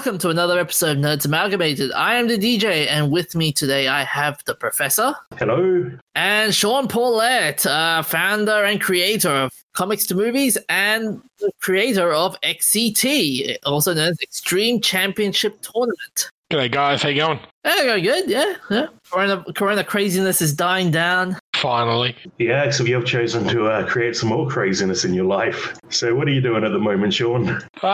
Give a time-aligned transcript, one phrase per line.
[0.00, 1.92] welcome to another episode of Nerds Amalgamated.
[1.92, 5.14] I am the DJ, and with me today I have the Professor.
[5.36, 5.90] Hello.
[6.14, 12.40] And Sean Paulette, uh, founder and creator of Comics to Movies and the creator of
[12.40, 16.30] XCT, also known as Extreme Championship Tournament.
[16.50, 17.02] G'day, guys.
[17.02, 17.38] How you going?
[17.66, 18.30] Yeah, going good.
[18.30, 18.86] Yeah, yeah.
[19.12, 21.36] Corona, corona craziness is dying down.
[21.60, 22.16] Finally.
[22.38, 25.78] Yeah, so you have chosen to uh, create some more craziness in your life.
[25.90, 27.50] So, what are you doing at the moment, Sean?
[27.82, 27.86] Uh,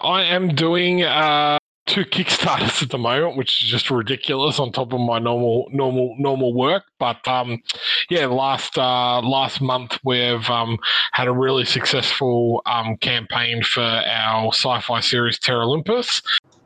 [0.00, 4.92] I am doing uh, two Kickstarters at the moment, which is just ridiculous on top
[4.92, 6.84] of my normal, normal, normal work.
[6.98, 7.62] But um,
[8.08, 10.78] yeah, last uh, last month we've um,
[11.12, 16.22] had a really successful um, campaign for our sci-fi series Terra Olympus.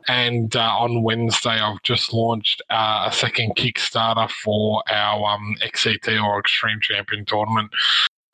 [0.09, 6.19] And uh, on Wednesday, I've just launched uh, a second Kickstarter for our um, XCT
[6.21, 7.69] or Extreme Champion Tournament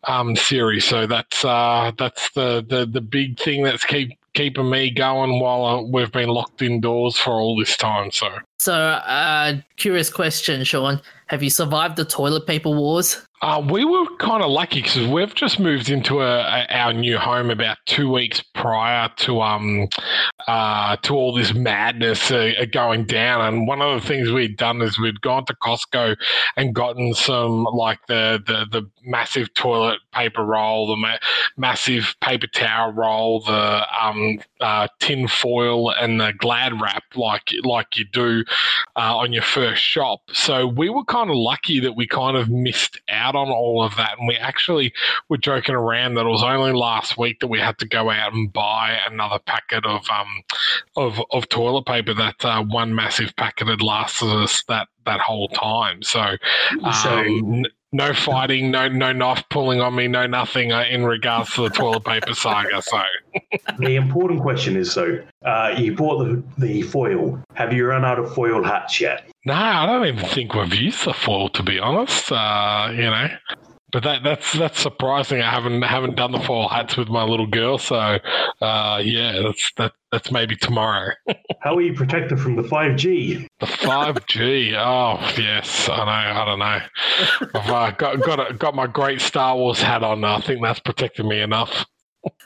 [0.05, 0.85] um, series.
[0.85, 5.65] So that's uh, that's the, the the big thing that's keep keeping me going while
[5.65, 8.09] uh, we've been locked indoors for all this time.
[8.11, 11.01] So, So, uh, curious question, Sean.
[11.27, 13.25] Have you survived the toilet paper wars?
[13.45, 17.15] Uh, we were kind of lucky because we've just moved into a, a, our new
[17.15, 19.87] home about two weeks prior to um
[20.47, 23.41] uh, to all this madness uh, uh, going down.
[23.41, 26.15] And one of the things we'd done is we'd gone to Costco
[26.57, 31.17] and gotten some like the the, the massive toilet paper roll, the ma-
[31.57, 37.97] massive paper towel roll, the um, uh, tin foil, and the Glad wrap, like like
[37.97, 38.43] you do
[38.95, 40.21] uh, on your first shop.
[40.33, 43.95] So we were kind of lucky that we kind of missed out on all of
[43.97, 44.93] that, and we actually
[45.29, 48.33] were joking around that it was only last week that we had to go out
[48.33, 50.41] and buy another packet of um
[50.95, 52.13] of of toilet paper.
[52.13, 56.01] That uh, one massive packet had lasted us that that whole time.
[56.03, 56.35] So.
[56.83, 57.63] Um, So-
[57.95, 61.69] no fighting, no no knife pulling on me, no nothing uh, in regards to the
[61.69, 62.81] toilet paper saga.
[62.81, 63.01] So
[63.79, 67.41] the important question is so, uh, you bought the, the foil.
[67.53, 69.29] Have you run out of foil hats yet?
[69.45, 72.31] no, I don't even think we've used the foil to be honest.
[72.31, 73.27] Uh, you know,
[73.95, 75.41] but that that's that's surprising.
[75.41, 77.77] I haven't haven't done the foil hats with my little girl.
[77.77, 81.13] So uh, yeah, that's that that's maybe tomorrow.
[81.61, 83.47] How are you protected from the 5G?
[83.61, 84.75] The five G.
[84.75, 86.41] Oh yes, I know.
[86.41, 86.79] I don't know.
[87.57, 90.25] I've uh, got got a, got my great Star Wars hat on.
[90.25, 91.85] I think that's protected me enough.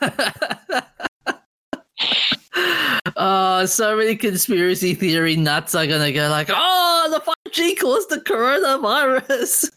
[3.16, 8.18] uh, so many conspiracy theory nuts are gonna go like, oh, the 5G caused the
[8.18, 9.70] coronavirus.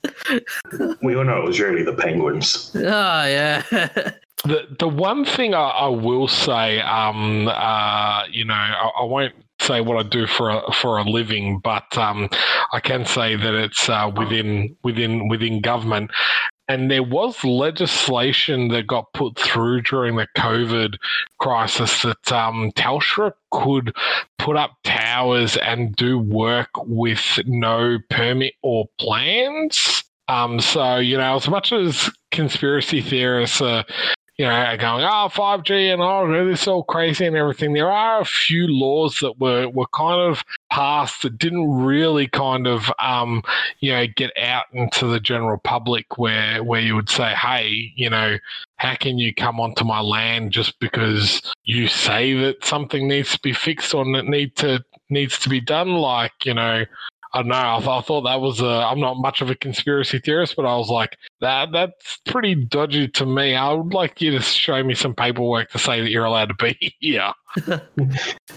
[1.03, 2.71] We all know it was really the penguins.
[2.75, 2.79] oh,
[3.25, 3.63] yeah.
[4.45, 9.33] The the one thing I, I will say, um, uh, you know, I, I won't
[9.61, 12.29] say what I do for a, for a living, but um,
[12.73, 16.11] I can say that it's uh, within within within government.
[16.67, 20.95] And there was legislation that got put through during the COVID
[21.39, 23.93] crisis that um, Telstra could
[24.39, 30.03] put up towers and do work with no permit or plans.
[30.29, 33.83] Um, so, you know, as much as conspiracy theorists are,
[34.43, 38.19] you know, going, oh, 5G and oh, this is all crazy and everything, there are
[38.19, 43.41] a few laws that were, were kind of passed that didn't really kind of, um,
[43.79, 48.09] you know, get out into the general public where, where you would say, hey, you
[48.09, 48.37] know,
[48.75, 53.39] how can you come onto my land just because you say that something needs to
[53.39, 55.93] be fixed or it need to needs to be done?
[55.93, 56.83] Like, you know,
[57.33, 57.55] I don't know.
[57.55, 58.65] I, I thought that was a.
[58.67, 63.07] I'm not much of a conspiracy theorist, but I was like, that that's pretty dodgy
[63.09, 63.55] to me.
[63.55, 66.55] I would like you to show me some paperwork to say that you're allowed to
[66.55, 67.33] be here.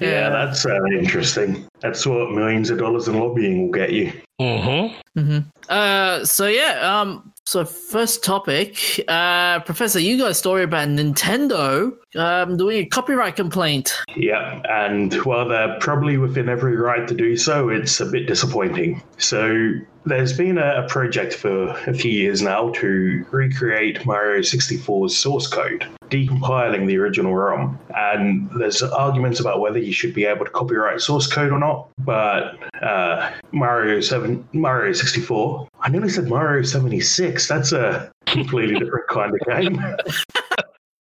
[0.01, 1.67] Yeah, that's uh, interesting.
[1.81, 4.13] That's what millions of dollars in lobbying will get you.
[4.41, 5.21] Mm-hmm.
[5.21, 5.39] hmm
[5.71, 11.93] Uh, so yeah, um, so first topic, uh, Professor, you got a story about Nintendo
[12.17, 13.95] um, doing a copyright complaint.
[14.15, 19.03] Yeah, and while they're probably within every right to do so, it's a bit disappointing.
[19.19, 19.73] So
[20.05, 25.87] there's been a, project for a few years now to recreate Mario 64's source code,
[26.11, 27.79] decompiling the original ROM.
[27.95, 31.89] And there's arguments about whether you should be able to copyright source code or not.
[31.99, 37.49] But uh, Mario 7, Mario 64, I nearly said Mario 76.
[37.49, 39.97] That's a completely different kind of game.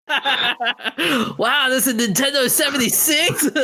[1.38, 3.50] wow, this is Nintendo 76.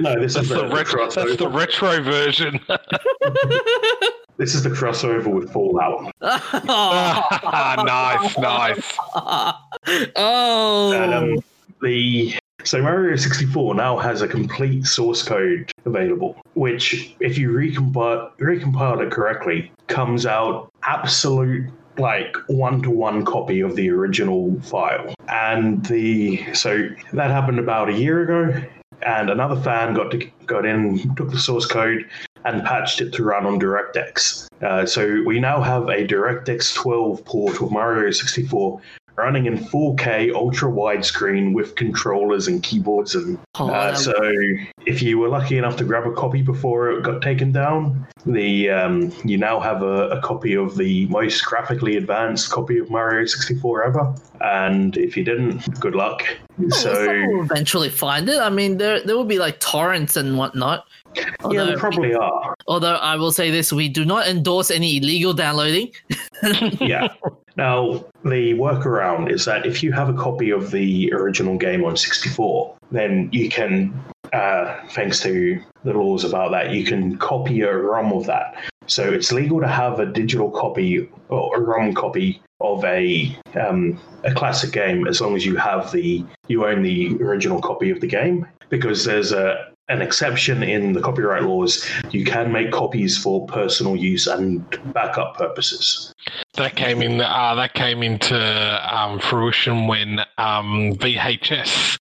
[0.00, 1.10] No, this That's is the the, retro.
[1.10, 2.60] That's the retro version.
[4.36, 6.12] This is the crossover with Fallout.
[6.22, 6.38] nice,
[8.38, 8.94] nice.
[10.14, 11.38] oh, And, um,
[11.82, 18.30] the so Mario 64 now has a complete source code available, which, if you recompile
[18.38, 21.68] recompile it correctly, comes out absolute
[21.98, 25.14] like one to one copy of the original file.
[25.28, 28.62] And the so that happened about a year ago.
[29.02, 32.04] and another fan got to, got in, took the source code,
[32.44, 34.48] and patched it to run on DirectX.
[34.62, 38.80] Uh, so we now have a DirectX 12 port of Mario 64
[39.18, 43.14] running in 4K ultra widescreen with controllers and keyboards.
[43.14, 44.14] And Oh, uh, so,
[44.86, 48.70] if you were lucky enough to grab a copy before it got taken down, the
[48.70, 53.26] um, you now have a, a copy of the most graphically advanced copy of Mario
[53.26, 54.14] 64 ever.
[54.40, 56.22] And if you didn't, good luck.
[56.70, 56.92] So.
[57.28, 58.38] will eventually find it.
[58.40, 60.86] I mean, there there will be like torrents and whatnot.
[61.14, 62.54] Yeah, Although, they probably are.
[62.66, 65.92] although I will say this, we do not endorse any illegal downloading.
[66.80, 67.08] yeah.
[67.56, 71.96] Now, the workaround is that if you have a copy of the original game on
[71.96, 73.92] 64, then you can,
[74.32, 78.54] uh, thanks to the laws about that, you can copy a ROM of that.
[78.86, 84.00] So it's legal to have a digital copy or a ROM copy of a um,
[84.24, 88.00] a classic game as long as you have the you own the original copy of
[88.00, 91.88] the game because there's a an exception in the copyright laws.
[92.10, 94.62] You can make copies for personal use and
[94.92, 96.12] backup purposes.
[96.54, 97.20] That came in.
[97.20, 98.36] Uh, that came into
[98.94, 101.98] um, fruition when um, VHS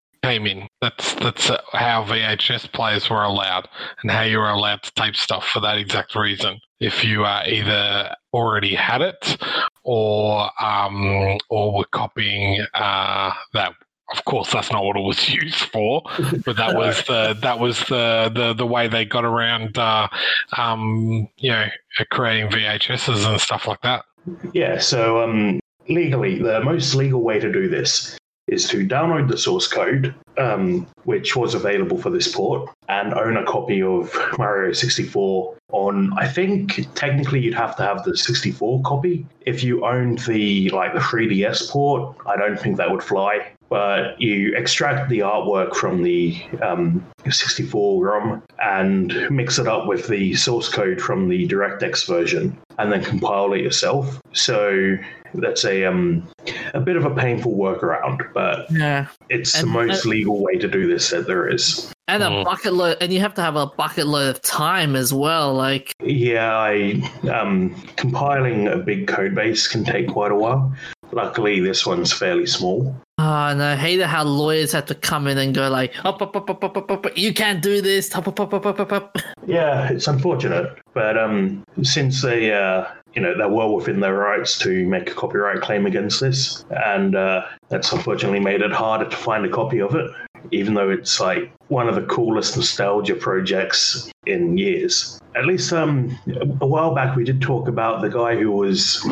[0.81, 3.67] That's that's how VHS players were allowed,
[4.01, 6.59] and how you were allowed to tape stuff for that exact reason.
[6.79, 9.37] If you uh, either already had it,
[9.83, 13.73] or um, or were copying uh, that.
[14.09, 16.01] Of course, that's not what it was used for,
[16.45, 20.07] but that was the that was the the, the way they got around, uh,
[20.55, 21.65] um, you know,
[22.11, 24.05] creating VHSs and stuff like that.
[24.53, 25.59] Yeah, so um,
[25.89, 30.87] legally, the most legal way to do this is to download the source code, um,
[31.03, 36.13] which was available for this port, and own a copy of Mario 64 on.
[36.17, 39.25] I think technically you'd have to have the 64 copy.
[39.45, 43.51] If you owned the like the 3DS port, I don't think that would fly.
[43.69, 50.07] But you extract the artwork from the um, 64 ROM and mix it up with
[50.07, 54.21] the source code from the DirectX version, and then compile it yourself.
[54.33, 54.95] So
[55.33, 56.25] that's a um,
[56.73, 60.67] a bit of a painful workaround, but Yeah, it's the And- most legal way to
[60.69, 61.91] do this that there is.
[62.09, 62.45] and a Mhm.
[62.45, 65.53] bucket load, and you have to have a bucket load of time as well.
[65.53, 70.71] Like, Yeah, I um, compiling a big code base can take quite a while.
[71.11, 72.95] Luckily, this one's fairly small.
[73.27, 76.35] Ah, and I hate how lawyers have to come in and go like, up, up,
[76.35, 78.13] up, up, up, up, up, you can't do this.
[78.15, 79.17] Up, up, up, up, up, up.
[79.45, 84.57] Yeah, it's unfortunate, but um, since they, uh, you know, they're well within their rights
[84.59, 89.15] to make a copyright claim against this, and uh, that's unfortunately made it harder to
[89.15, 90.09] find a copy of it,
[90.51, 95.19] even though it's like one of the coolest nostalgia projects in years.
[95.35, 96.17] At least um,
[96.61, 99.05] a while back, we did talk about the guy who was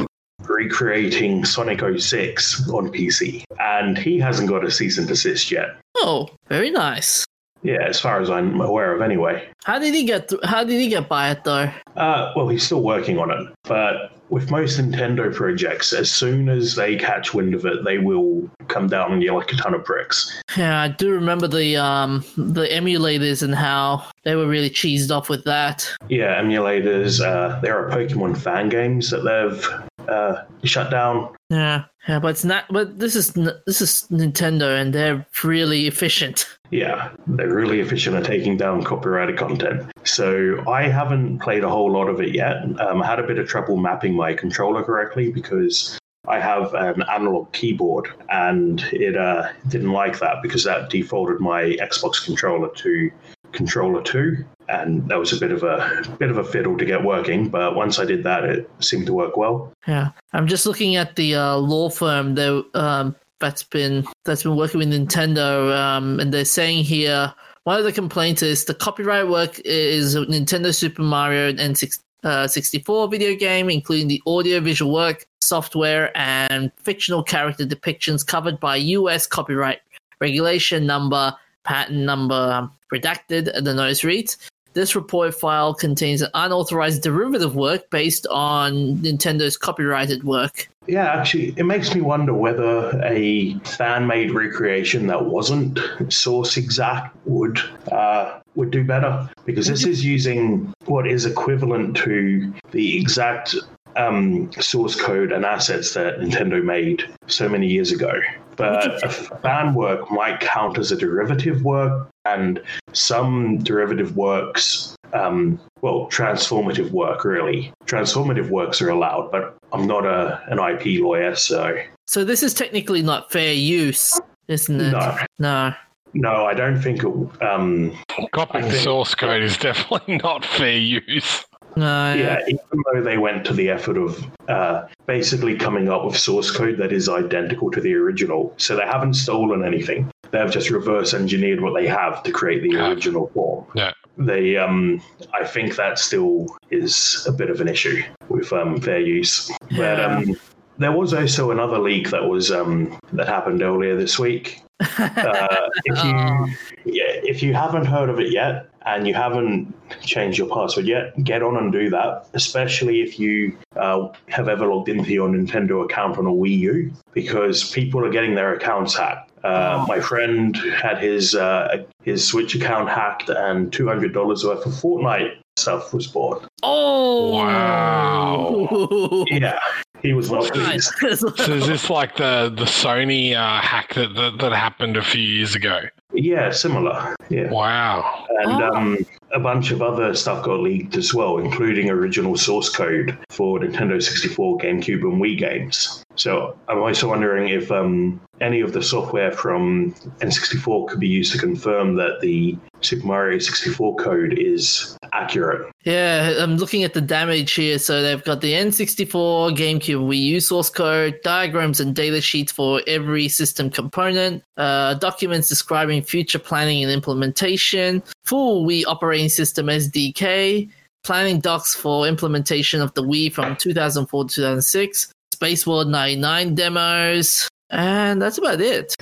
[0.50, 5.77] recreating Sonic 06 on PC, and he hasn't got a cease and desist yet.
[5.97, 7.25] Oh, very nice.
[7.63, 9.47] Yeah, as far as I'm aware of, anyway.
[9.63, 10.30] How did he get?
[10.30, 11.71] Th- how did he get by it though?
[11.95, 16.75] Uh, well, he's still working on it, but with most Nintendo projects, as soon as
[16.75, 19.83] they catch wind of it, they will come down on you like a ton of
[19.83, 20.42] bricks.
[20.57, 25.30] Yeah, I do remember the um the emulators and how they were really cheesed off
[25.30, 25.92] with that.
[26.07, 27.19] Yeah, emulators.
[27.19, 29.68] Uh, there are Pokemon fan games that they've
[30.09, 31.33] uh, shut down.
[31.50, 32.66] Yeah, yeah, but it's not.
[32.69, 33.33] But this is
[33.66, 36.47] this is Nintendo, and they're really efficient.
[36.71, 39.92] Yeah, they're really efficient at taking down copyrighted content.
[40.04, 42.57] So I haven't played a whole lot of it yet.
[42.81, 45.97] Um, I had a bit of trouble mapping my controller correctly because
[46.28, 51.78] I have an analog keyboard and it uh, didn't like that because that defaulted my
[51.81, 53.12] Xbox controller to
[53.56, 57.04] controller 2 and that was a bit of a bit of a fiddle to get
[57.04, 60.95] working but once i did that it seemed to work well Yeah, I'm just looking
[60.95, 66.19] at the uh, law firm that um that's been that's been working with Nintendo, um,
[66.19, 67.33] and they're saying here
[67.66, 72.47] one of the complaints is the copyright work is Nintendo Super Mario and six, uh,
[72.47, 78.76] 64 video game, including the audio visual work, software, and fictional character depictions covered by
[78.76, 79.26] U.S.
[79.28, 79.81] copyright
[80.21, 81.33] regulation number,
[81.64, 83.45] patent number redacted.
[83.63, 84.37] The notice reads.
[84.73, 90.68] This report file contains an unauthorized derivative work based on Nintendo's copyrighted work.
[90.85, 97.59] Yeah, actually, it makes me wonder whether a fan-made recreation that wasn't source exact would
[97.92, 103.56] uh, would do better because this is using what is equivalent to the exact
[103.95, 108.11] um, source code and assets that Nintendo made so many years ago.
[108.56, 112.62] But a fan work might count as a derivative work, and
[112.94, 117.71] some derivative works um, well, transformative work, really.
[117.85, 122.54] Transformative works are allowed, but I'm not a an IP lawyer, so So this is
[122.54, 124.92] technically not fair use, isn't it?
[124.92, 125.18] no.
[125.40, 125.74] No.
[126.18, 127.42] No, I don't think it.
[127.44, 127.94] Um,
[128.31, 131.44] Copying think- source code is definitely not fair use.
[131.78, 132.60] No, yeah, even
[132.94, 136.92] though they went to the effort of uh, basically coming up with source code that
[136.94, 140.10] is identical to the original, so they haven't stolen anything.
[140.32, 142.90] They have just reverse engineered what they have to create the Yeah.
[142.90, 143.66] original form.
[143.76, 143.92] Yeah.
[144.18, 145.02] They, um,
[145.34, 149.52] I think that still is a bit of an issue with um, fair use.
[149.72, 150.06] But Yeah.
[150.18, 150.36] um,
[150.78, 154.62] there was also another leak that was um, that happened earlier this week.
[154.80, 155.48] Uh,
[155.86, 156.46] if you Oh.
[156.86, 161.22] yeah, if you haven't heard of it yet and you haven't changed your password yet,
[161.24, 162.28] get on and do that.
[162.34, 166.94] Especially if you uh, have ever logged into your Nintendo account on a Wii U,
[167.14, 169.32] because people are getting their accounts hacked.
[169.44, 169.86] Uh, Oh.
[169.88, 174.72] My friend had his uh, his Switch account hacked, and two hundred dollars worth of
[174.74, 176.46] Fortnite stuff was bought.
[176.64, 179.26] Oh Wow.
[179.30, 179.60] Yeah,
[180.06, 180.92] he was not Nice.
[181.00, 181.24] pleased.
[181.38, 185.21] So is this like the the Sony uh, hack that, that that happened a few
[185.21, 185.81] years ago?
[186.14, 187.16] Yeah, similar.
[187.30, 187.50] Yeah.
[187.52, 188.26] Wow.
[188.42, 188.74] and Oh.
[188.76, 188.97] um,
[189.32, 194.02] a bunch of other stuff got leaked as well, including original source code for Nintendo
[194.02, 196.04] 64, GameCube, and Wii games.
[196.16, 201.32] So I'm also wondering if um, any of the software from N64 could be used
[201.34, 205.72] to confirm that the Super Mario 64 code is accurate.
[205.84, 207.80] Yeah, I'm looking at the damage here.
[207.80, 212.82] So they've got the N64, GameCube, Wii U source code, diagrams and data sheets for
[212.88, 220.69] every system component, uh, documents describing future planning and implementation, full Wii operating system SDK,
[221.04, 227.48] planning docs for implementation of the Wii from 2004 to 2006, Space World 99 demos,
[227.69, 228.95] and that's about it.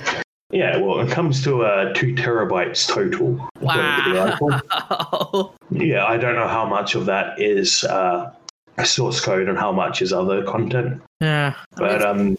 [0.50, 3.48] Yeah, well, it comes to uh, two terabytes total.
[3.56, 4.50] according to the article.
[4.50, 5.54] Wow.
[5.70, 8.32] Yeah, I don't know how much of that is uh,
[8.84, 11.02] source code and how much is other content.
[11.20, 11.54] yeah.
[11.76, 12.38] but um,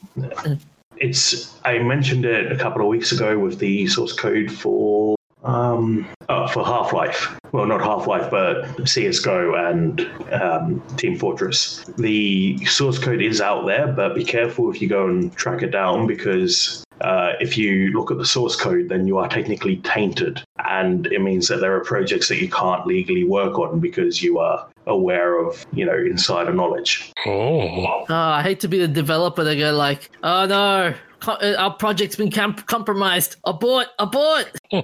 [0.97, 6.07] it's I mentioned it a couple of weeks ago with the source code for um
[6.29, 7.37] oh, for Half Life.
[7.51, 11.85] Well, not Half Life, but CS:GO and um, Team Fortress.
[11.97, 15.71] The source code is out there, but be careful if you go and track it
[15.71, 16.81] down because.
[17.01, 21.19] Uh, if you look at the source code, then you are technically tainted, and it
[21.19, 25.37] means that there are projects that you can't legally work on because you are aware
[25.37, 27.11] of, you know, insider knowledge.
[27.25, 28.05] Oh.
[28.07, 30.95] Oh, I hate to be the developer that go like, oh no, co-
[31.27, 33.35] our project's been com- compromised.
[33.45, 34.51] Abort, abort.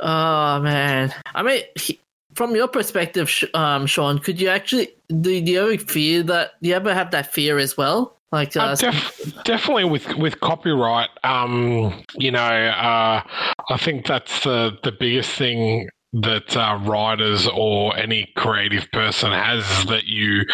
[0.00, 1.98] Oh man, I mean, he-
[2.34, 6.52] from your perspective, um, Sean, could you actually do, do you ever fear that?
[6.62, 8.16] Do you ever have that fear as well?
[8.30, 13.22] Like, uh, Uh, def- definitely with with copyright, um, you know, uh,
[13.70, 19.64] I think that's the the biggest thing that uh, writers or any creative person has
[19.78, 20.44] is that you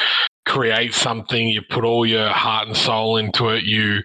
[0.46, 4.02] create something, you put all your heart and soul into it, you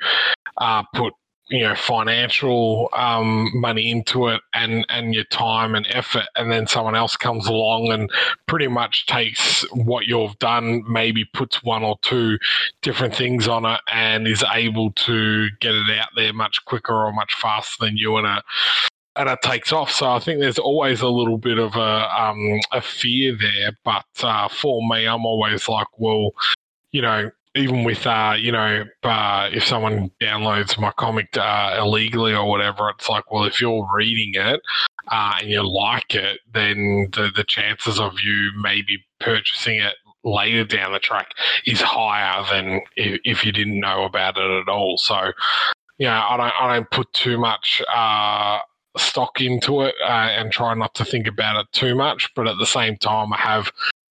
[0.58, 1.14] uh, put
[1.50, 6.68] you know financial um, money into it and and your time and effort and then
[6.68, 8.10] someone else comes along and
[8.46, 12.38] pretty much takes what you've done maybe puts one or two
[12.82, 17.12] different things on it and is able to get it out there much quicker or
[17.12, 18.44] much faster than you and it
[19.20, 19.92] and it takes off.
[19.92, 23.78] So I think there's always a little bit of a um, a fear there.
[23.84, 26.32] But uh, for me, I'm always like, well,
[26.94, 32.34] you know, even with uh, you know, uh, if someone downloads my comic uh, illegally
[32.34, 34.62] or whatever, it's like, well, if you're reading it
[35.10, 40.64] uh, and you like it, then the the chances of you maybe purchasing it later
[40.64, 41.28] down the track
[41.66, 44.98] is higher than if, if you didn't know about it at all.
[44.98, 45.34] So,
[45.98, 48.60] you know, I don't I don't put too much uh,
[48.98, 52.30] stock into it uh, and try not to think about it too much.
[52.36, 53.72] But at the same time, I have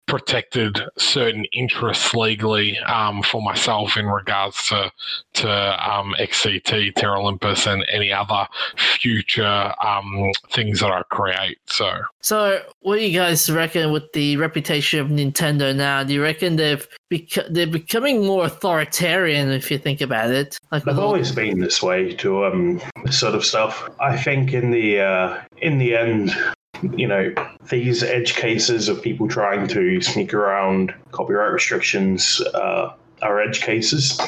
[0.07, 4.91] protected certain interests legally um, for myself in regards to
[5.33, 11.59] to um, XCT, Terra Olympus, and any other future um, things that I create.
[11.65, 12.01] So.
[12.21, 16.03] so what do you guys reckon with the reputation of Nintendo now?
[16.03, 20.59] Do you reckon they've beco- they're becoming more authoritarian if you think about it?
[20.71, 23.89] Like, with I've all- always been this way to um this sort of stuff.
[23.99, 26.35] I think in the uh, in the end,
[26.81, 27.33] you know,
[27.69, 34.19] these edge cases of people trying to sneak around copyright restrictions uh, are edge cases.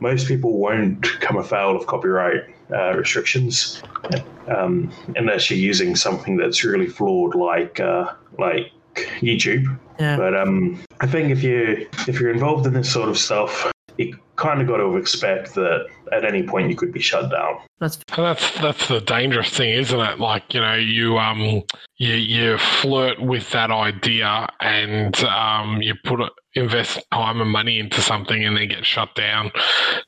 [0.00, 2.42] Most people won't come afoul of copyright
[2.72, 3.82] uh, restrictions
[4.48, 8.72] um, unless you're using something that's really flawed, like uh, like
[9.20, 9.78] YouTube.
[9.98, 10.16] yeah.
[10.16, 14.18] But um, I think if you if you're involved in this sort of stuff, you
[14.36, 17.58] kind of got to expect that at any point you could be shut down.
[17.78, 20.18] That's And that's that's the dangerous thing, isn't it?
[20.18, 21.62] Like you know, you um,
[21.98, 27.78] you you flirt with that idea, and um, you put it, invest time and money
[27.78, 29.52] into something, and then get shut down.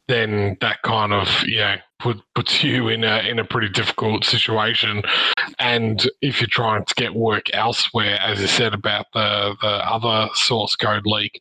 [0.08, 4.24] Then that kind of you know put, puts you in a in a pretty difficult
[4.24, 5.02] situation.
[5.58, 10.28] And if you're trying to get work elsewhere, as you said about the the other
[10.34, 11.40] source code leak,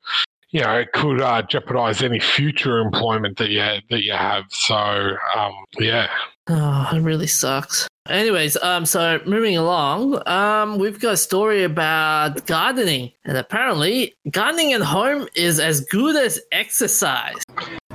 [0.52, 4.44] you know, it could uh, jeopardize any future employment that you that you have.
[4.50, 6.10] So, um, yeah,
[6.50, 7.88] Oh, it really sucks.
[8.10, 14.74] Anyways, um, so moving along, um, we've got a story about gardening, and apparently, gardening
[14.74, 17.36] at home is as good as exercise.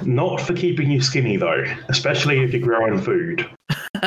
[0.02, 3.46] Not for keeping you skinny though, especially if you're growing food.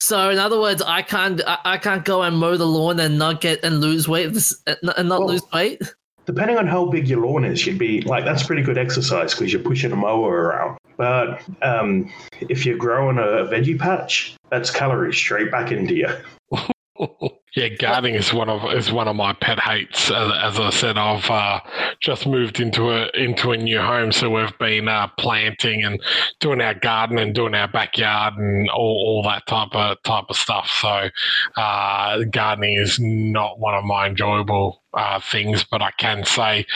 [0.00, 3.16] so, in other words, I can't, I, I can't go and mow the lawn and
[3.18, 5.80] not get and lose weight and not and not Well- lose weight.
[6.30, 9.52] Depending on how big your lawn is, you'd be like that's pretty good exercise because
[9.52, 10.78] you're pushing a mower around.
[10.96, 12.08] But um,
[12.40, 16.08] if you're growing a veggie patch, that's calories straight back into you.
[17.56, 17.68] yeah.
[17.68, 20.10] Gardening is one of is one of my pet hates.
[20.10, 21.60] As, as I said, I've uh,
[22.00, 26.00] just moved into a into a new home, so we've been uh, planting and
[26.40, 30.36] doing our garden and doing our backyard and all, all that type of type of
[30.36, 30.68] stuff.
[30.80, 31.08] So,
[31.56, 36.66] uh, gardening is not one of my enjoyable uh, things, but I can say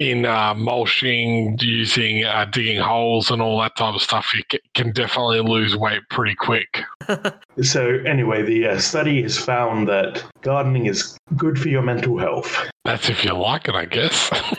[0.00, 4.58] in uh, mulching, using uh, digging holes and all that type of stuff, you ca-
[4.74, 6.82] can definitely lose weight pretty quick.
[7.62, 12.68] So anyway, the uh, study has found that gardening is good for your mental health.
[12.84, 14.28] That's if you like it, I guess.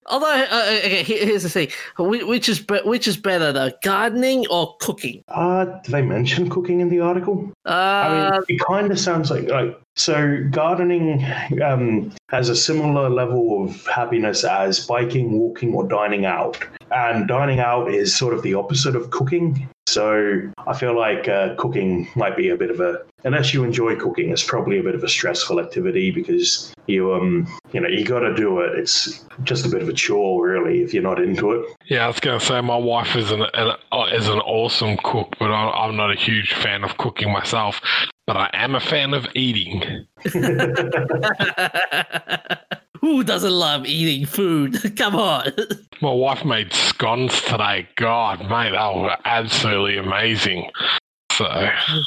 [0.06, 1.68] Although, uh, okay, here's the thing:
[1.98, 5.22] which is be- which is better, though, gardening or cooking?
[5.28, 7.50] uh, do they mention cooking in the article?
[7.64, 10.38] I Uh, mean, it kind of sounds like like so.
[10.50, 11.24] Gardening
[11.62, 16.58] um, has a similar level of happiness as biking, walking, or dining out.
[16.90, 19.68] And dining out is sort of the opposite of cooking.
[19.86, 23.96] So I feel like uh, cooking might be a bit of a, unless you enjoy
[23.96, 28.04] cooking, it's probably a bit of a stressful activity because you um you know you
[28.04, 28.78] got to do it.
[28.78, 31.66] It's just a bit of a chore, really, if you're not into it.
[31.86, 34.96] yeah, I was going to say my wife is an, an uh, is an awesome
[35.02, 37.80] cook, but I'm, I'm not a huge fan of cooking myself.
[38.26, 40.06] But I am a fan of eating.
[43.00, 44.78] who doesn't love eating food?
[44.96, 45.52] Come on.
[46.00, 47.88] My wife made scones today.
[47.96, 50.70] God, mate, they were absolutely amazing.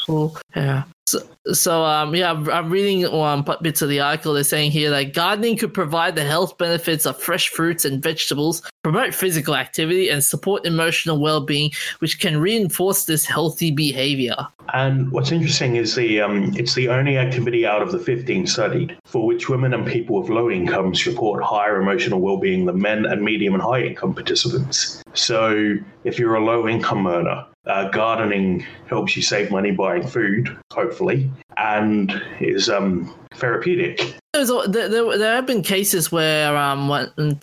[0.05, 0.83] So, yeah.
[1.05, 1.19] So,
[1.51, 4.33] so um, yeah, I'm- I'm reading um bits of the article.
[4.33, 8.61] They're saying here that gardening could provide the health benefits of fresh fruits and vegetables,
[8.83, 14.35] promote physical activity, and support emotional well-being, which can reinforce this healthy behavior.
[14.73, 18.97] And what's interesting is the um, it's the only activity out of the 15 studied
[19.03, 23.21] for which women and people with low incomes report higher emotional well-being than men and
[23.21, 25.03] medium and high income participants.
[25.13, 30.55] So if you're a low income earner, uh, gardening helps you save money buying food,
[30.71, 34.15] hopefully, and is um, therapeutic.
[34.33, 37.39] There's, there, there, have been cases where um,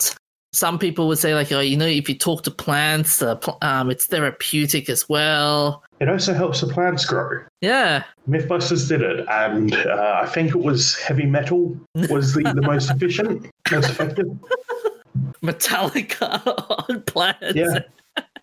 [0.52, 3.90] some people would say like, oh, you know, if you talk to plants, pl- um,
[3.90, 5.82] it's therapeutic as well.
[6.00, 7.42] It also helps the plants grow.
[7.60, 8.04] Yeah.
[8.28, 11.78] Mythbusters did it, and uh, I think it was heavy metal
[12.08, 14.26] was the, the most efficient, most effective.
[15.42, 17.54] Metallica on plants.
[17.54, 17.80] Yeah.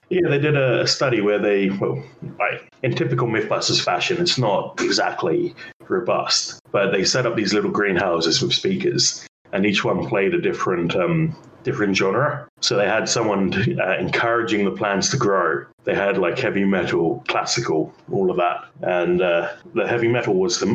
[0.09, 2.01] Yeah, they did a study where they, well,
[2.39, 5.53] like in typical Mythbusters fashion, it's not exactly
[5.89, 10.39] robust, but they set up these little greenhouses with speakers, and each one played a
[10.39, 12.47] different, um, different genre.
[12.61, 15.65] So they had someone uh, encouraging the plants to grow.
[15.83, 20.59] They had like heavy metal, classical, all of that, and uh, the heavy metal was
[20.59, 20.67] the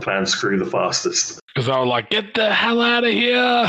[0.00, 1.40] plants screw the fastest.
[1.54, 3.68] because I was like, get the hell out of here.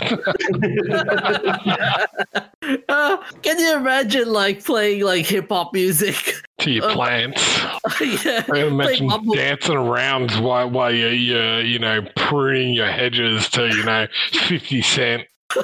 [2.89, 6.35] Uh, can you imagine like playing like hip hop music?
[6.59, 7.59] to your Uh, plants.
[8.25, 8.43] yeah.
[8.53, 13.67] I imagine Like dancing around while, while you're, you're, you know, pruning your hedges to,
[13.67, 15.23] you know, 50 cent.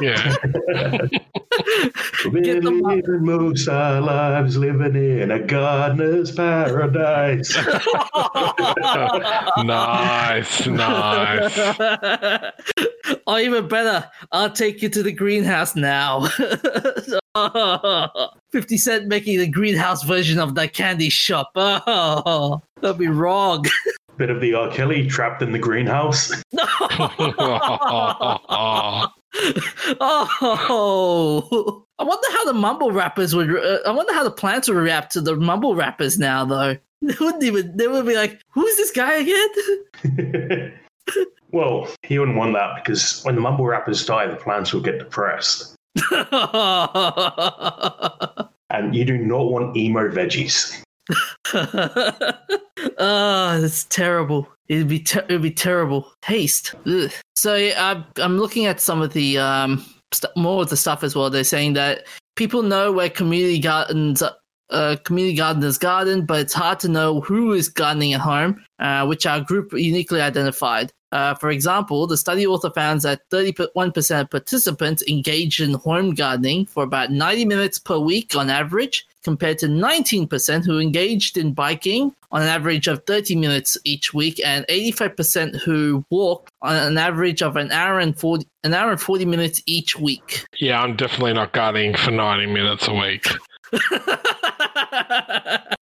[0.00, 0.36] Yeah.
[2.30, 7.56] We Get the live most our lives living in a gardener's paradise.
[9.64, 11.58] nice, nice.
[11.58, 12.52] or
[13.26, 16.26] oh, even better, I'll take you to the greenhouse now.
[18.52, 21.50] 50 Cent making the greenhouse version of that candy shop.
[21.56, 23.64] Oh, that'd be wrong.
[24.16, 24.70] Bit of the R.
[24.70, 26.32] Kelly trapped in the greenhouse.
[30.00, 33.50] oh, I wonder how the mumble rappers would.
[33.50, 36.76] Uh, I wonder how the plants would react to the mumble rappers now, though.
[37.02, 37.76] They wouldn't even.
[37.76, 40.72] They would be like, "Who's this guy again?"
[41.52, 44.98] Well, he wouldn't want that because when the mumble rappers die, the plants will get
[44.98, 45.76] depressed.
[48.68, 50.82] And you do not want emo veggies.
[51.54, 52.38] Oh,
[53.60, 54.48] that's terrible.
[54.68, 56.74] It'd be ter- it'd be terrible taste.
[56.86, 57.10] Ugh.
[57.34, 61.14] So yeah, I'm looking at some of the um st- more of the stuff as
[61.14, 61.30] well.
[61.30, 64.22] They're saying that people know where community gardens
[64.70, 69.06] uh, community gardeners garden, but it's hard to know who is gardening at home, uh,
[69.06, 70.92] which are group uniquely identified.
[71.12, 76.66] Uh, for example, the study author found that 31% of participants engaged in home gardening
[76.66, 82.14] for about 90 minutes per week on average, compared to 19% who engaged in biking
[82.30, 87.42] on an average of 30 minutes each week, and 85% who walked on an average
[87.42, 90.46] of an hour and 40, an hour and 40 minutes each week.
[90.60, 93.26] Yeah, I'm definitely not gardening for 90 minutes a week.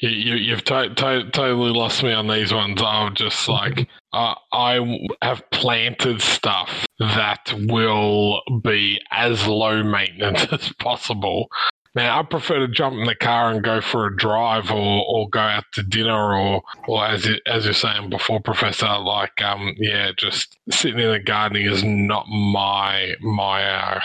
[0.00, 2.80] You, you, you've to- to- totally lost me on these ones.
[2.80, 10.72] I'm just like, uh, I have planted stuff that will be as low maintenance as
[10.74, 11.48] possible.
[11.94, 15.28] Now, I prefer to jump in the car and go for a drive, or, or
[15.30, 19.74] go out to dinner, or or as you, as you're saying before, Professor, like um
[19.78, 24.00] yeah, just sitting in the gardening is not my my uh,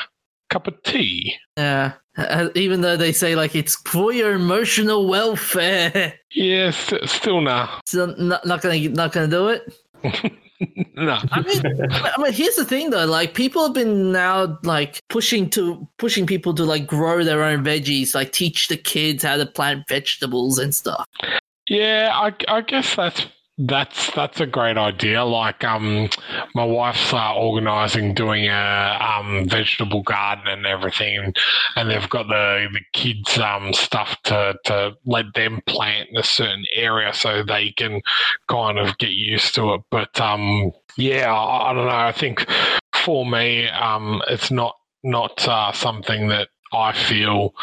[0.49, 1.35] cup of tea.
[1.57, 7.41] Yeah, uh, even though they say like it's for your emotional welfare, Yeah, st- still
[7.41, 7.79] nah.
[7.85, 9.73] still not, not gonna not gonna do it.
[10.95, 11.21] nah.
[11.31, 13.05] I mean, I mean, here's the thing though.
[13.05, 17.63] Like, people have been now like pushing to pushing people to like grow their own
[17.63, 21.05] veggies, like teach the kids how to plant vegetables and stuff.
[21.67, 23.25] Yeah, I, I guess that's
[23.57, 25.23] that's that's a great idea.
[25.23, 26.09] Like, um,
[26.55, 31.33] my wife's uh, organising doing a um vegetable garden and everything,
[31.75, 36.23] and they've got the the kids um stuff to to let them plant in a
[36.23, 38.01] certain area so they can
[38.47, 39.81] kind of get used to it.
[39.91, 41.91] But um, yeah, I, I don't know.
[41.91, 42.45] I think
[42.95, 47.53] for me, um, it's not not uh, something that I feel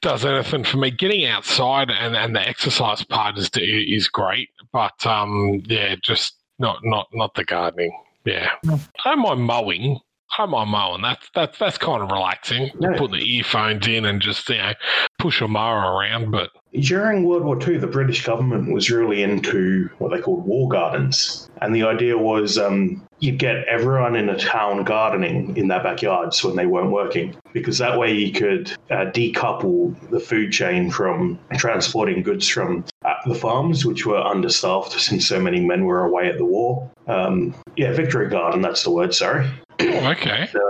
[0.00, 0.90] does anything for me.
[0.90, 6.78] Getting outside and, and the exercise part is is great, but um, yeah, just not
[6.84, 7.92] not not the gardening.
[8.24, 10.00] Yeah, I don't mind mowing.
[10.38, 11.02] I don't mind mowing.
[11.02, 12.70] That's that's that's kind of relaxing.
[12.80, 12.96] Yeah.
[12.96, 14.72] Put the earphones in and just you know
[15.18, 16.30] push a mower around.
[16.30, 20.68] But During World War II, the British government was really into what they called war
[20.68, 21.48] gardens.
[21.60, 26.42] And the idea was um, you'd get everyone in a town gardening in their backyards
[26.42, 31.38] when they weren't working, because that way you could uh, decouple the food chain from
[31.52, 36.28] transporting goods from uh, the farms, which were understaffed since so many men were away
[36.28, 36.90] at the war.
[37.06, 39.48] Um, yeah, Victory Garden, that's the word, sorry.
[40.12, 40.60] okay, So,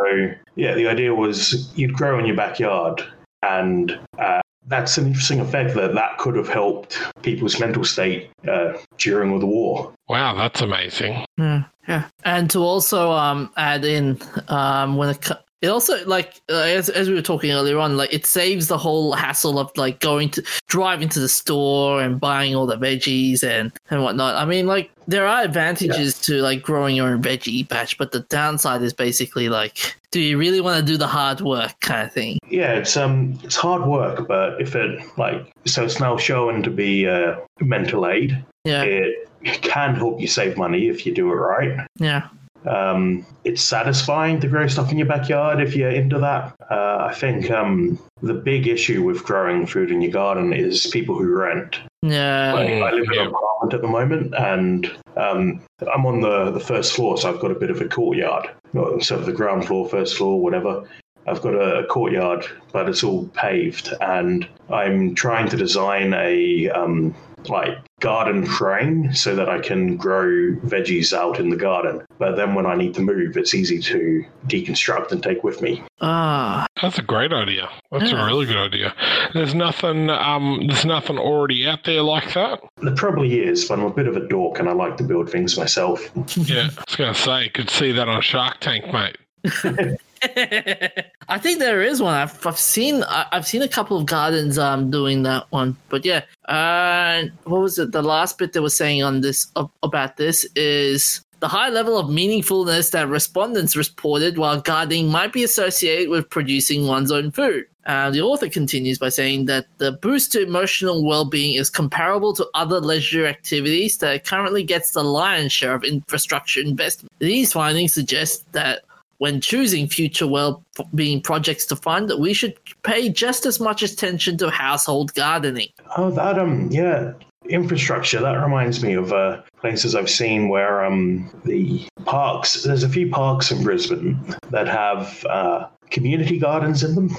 [0.56, 3.02] yeah, the idea was you'd grow in your backyard,
[3.42, 8.74] and uh, that's an interesting effect that that could have helped people's mental state uh,
[8.98, 9.92] during the war.
[10.08, 11.24] wow, that's amazing.
[11.38, 12.04] Yeah, yeah.
[12.24, 16.88] And to also um add in um when it co- it also like uh, as
[16.88, 20.28] as we were talking earlier on, like it saves the whole hassle of like going
[20.30, 24.34] to driving to the store and buying all the veggies and and whatnot.
[24.34, 28.20] I mean, like there are advantages to like growing your own veggie patch, but the
[28.20, 32.12] downside is basically like, do you really want to do the hard work kind of
[32.12, 32.38] thing?
[32.48, 36.70] Yeah, it's um, it's hard work, but if it like, so it's now shown to
[36.70, 38.44] be uh, mental aid.
[38.64, 39.28] Yeah, It
[39.62, 41.86] can help you save money if you do it right.
[41.98, 42.28] yeah,
[42.66, 46.54] Um, it's satisfying to grow stuff in your backyard if you're into that.
[46.70, 51.16] Uh, I think um, the big issue with growing food in your garden is people
[51.18, 51.80] who rent.
[52.02, 52.52] yeah.
[52.52, 55.60] Like, I live in an apartment at the moment, and um,
[55.92, 58.50] I'm on the, the first floor, so I've got a bit of a courtyard.
[58.72, 60.88] Well, So the ground floor, first floor, whatever.
[61.26, 66.68] I've got a, a courtyard, but it's all paved, and I'm trying to design a
[66.70, 67.14] um,
[67.48, 70.26] like garden frame so that I can grow
[70.64, 72.02] veggies out in the garden.
[72.18, 75.82] But then when I need to move, it's easy to deconstruct and take with me.
[76.00, 77.68] Ah, That's a great idea.
[77.92, 78.22] That's Yeah.
[78.22, 78.94] a really good idea.
[79.34, 80.10] There's nothing.
[80.10, 82.60] Um, there's nothing already out there like that.
[82.78, 85.30] There probably is, but I'm a bit of a dork and I like to build
[85.30, 86.00] things myself.
[86.36, 89.16] Yeah, I was gonna say, could see that on Shark Tank, mate.
[91.28, 92.14] I think there is one.
[92.14, 96.22] I've, I've seen I've seen a couple of gardens um doing that one, but yeah.
[96.46, 97.92] Uh, what was it?
[97.92, 99.50] The last bit they were saying on this
[99.82, 105.42] about this is the high level of meaningfulness that respondents reported while gardening might be
[105.42, 107.64] associated with producing one's own food.
[107.84, 112.48] Uh, the author continues by saying that the boost to emotional well-being is comparable to
[112.54, 117.12] other leisure activities that currently gets the lion's share of infrastructure investment.
[117.18, 118.84] These findings suggest that
[119.22, 124.50] when choosing future well-being projects to fund, we should pay just as much attention to
[124.50, 125.68] household gardening.
[125.96, 127.12] Oh, that um, yeah,
[127.48, 132.88] infrastructure, that reminds me of uh, places I've seen where um, the parks, there's a
[132.88, 134.18] few parks in Brisbane
[134.50, 137.16] that have uh, community gardens in them.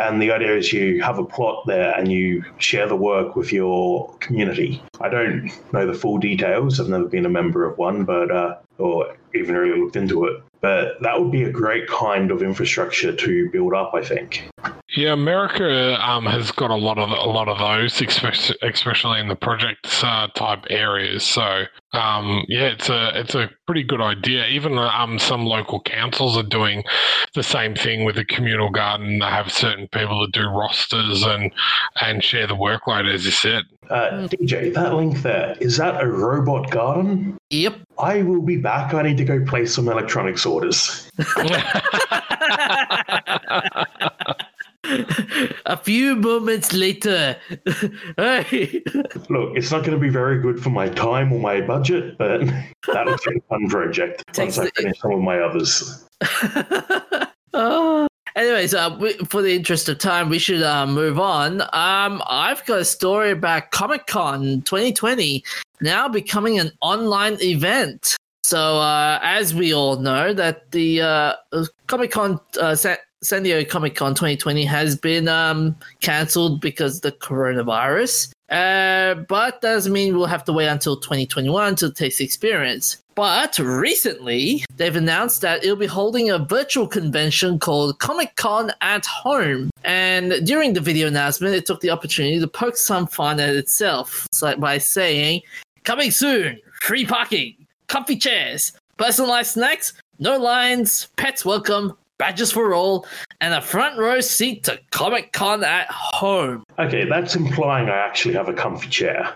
[0.00, 3.52] And the idea is you have a plot there and you share the work with
[3.52, 4.82] your community.
[5.00, 6.80] I don't know the full details.
[6.80, 10.42] I've never been a member of one, but uh, or even really looked into it.
[10.62, 14.48] But that would be a great kind of infrastructure to build up, I think.
[14.94, 19.28] Yeah, America um, has got a lot of a lot of those, especially especially in
[19.28, 21.24] the projects uh, type areas.
[21.24, 24.46] So um, yeah, it's a it's a pretty good idea.
[24.48, 26.84] Even um, some local councils are doing
[27.34, 29.20] the same thing with a communal garden.
[29.20, 31.50] They have certain people that do rosters and
[32.02, 33.62] and share the workload, as you said.
[33.88, 37.38] Uh, DJ, that link there is that a robot garden?
[37.48, 37.80] Yep.
[37.98, 38.92] I will be back.
[38.92, 41.10] I need to go place some electronics orders.
[45.66, 47.36] a few moments later.
[48.16, 48.82] hey.
[49.28, 52.40] Look, it's not going to be very good for my time or my budget, but
[52.92, 56.08] that looks like a fun project once I finish some of my others.
[57.54, 58.06] oh.
[58.34, 61.60] Anyways, uh, we, for the interest of time, we should uh, move on.
[61.74, 65.44] Um, I've got a story about Comic Con 2020
[65.82, 68.16] now becoming an online event.
[68.44, 71.34] So, uh, as we all know, that the uh,
[71.86, 72.74] Comic Con uh,
[73.22, 78.32] San Diego Comic Con 2020 has been um, cancelled because the coronavirus.
[78.50, 82.98] Uh, but doesn't mean we'll have to wait until 2021 to taste the experience.
[83.14, 89.06] But recently, they've announced that it'll be holding a virtual convention called Comic Con at
[89.06, 89.70] Home.
[89.84, 94.26] And during the video announcement, it took the opportunity to poke some fun at itself
[94.40, 95.42] like by saying,
[95.84, 97.54] Coming soon, free parking,
[97.88, 103.04] comfy chairs, personalized snacks, no lines, pets welcome, badges for all,
[103.40, 106.62] and a front row seat to Comic Con at home.
[106.78, 109.34] Okay, that's implying I actually have a comfy chair.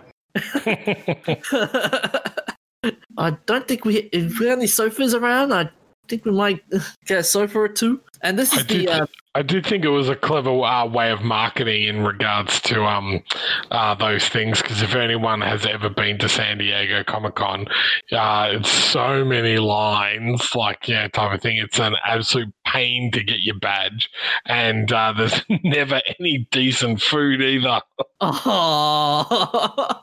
[3.18, 5.52] I don't think we if we have any sofas around.
[5.52, 5.68] I
[6.08, 6.62] think we might
[7.06, 8.00] get a sofa or two.
[8.22, 8.86] And this is I the.
[8.86, 12.58] Do, uh, I do think it was a clever uh, way of marketing in regards
[12.62, 13.22] to um,
[13.70, 17.66] uh, those things because if anyone has ever been to San Diego Comic Con,
[18.12, 21.58] uh, it's so many lines, like yeah, type of thing.
[21.58, 24.08] It's an absolute pain to get your badge,
[24.46, 27.80] and uh, there's never any decent food either.
[28.18, 30.02] Oh,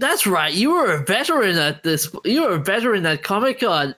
[0.00, 0.52] that's right.
[0.52, 2.12] You were a veteran at this.
[2.24, 3.94] You were a veteran at Comic Con.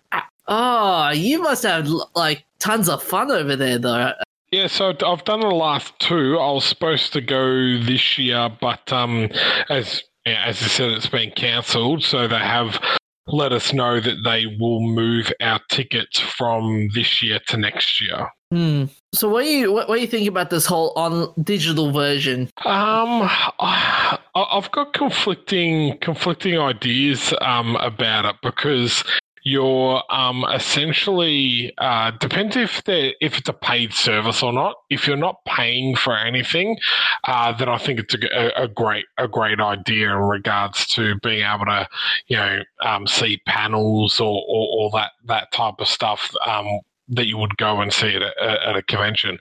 [0.48, 4.12] Oh, you must have like tons of fun over there, though.
[4.50, 6.38] Yeah, so I've done the last two.
[6.38, 9.28] I was supposed to go this year, but um,
[9.68, 12.02] as as I said, it's been cancelled.
[12.02, 12.80] So they have
[13.26, 18.28] let us know that they will move our tickets from this year to next year.
[18.50, 18.84] Hmm.
[19.14, 22.48] So what do you what, what do you think about this whole on digital version?
[22.64, 23.28] Um,
[23.60, 29.04] I, I've got conflicting conflicting ideas um about it because
[29.48, 34.76] you're um, essentially uh, depends if if it's a paid service or not.
[34.90, 36.76] If you're not paying for anything,
[37.24, 41.42] uh, then I think it's a, a, great a great idea in regards to being
[41.42, 41.88] able to
[42.26, 47.26] you know um, see panels or, or, or, that that type of stuff um, that
[47.26, 49.38] you would go and see at a, at a convention.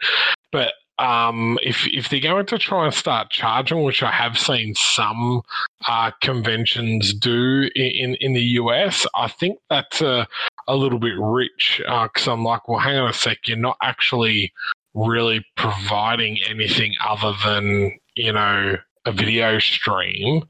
[0.51, 4.73] But um, if if they're going to try and start charging, which I have seen
[4.75, 5.41] some
[5.87, 10.27] uh, conventions do in, in the US, I think that's a,
[10.67, 13.77] a little bit rich because uh, I'm like, well, hang on a sec, you're not
[13.81, 14.51] actually
[14.93, 20.43] really providing anything other than you know a video stream.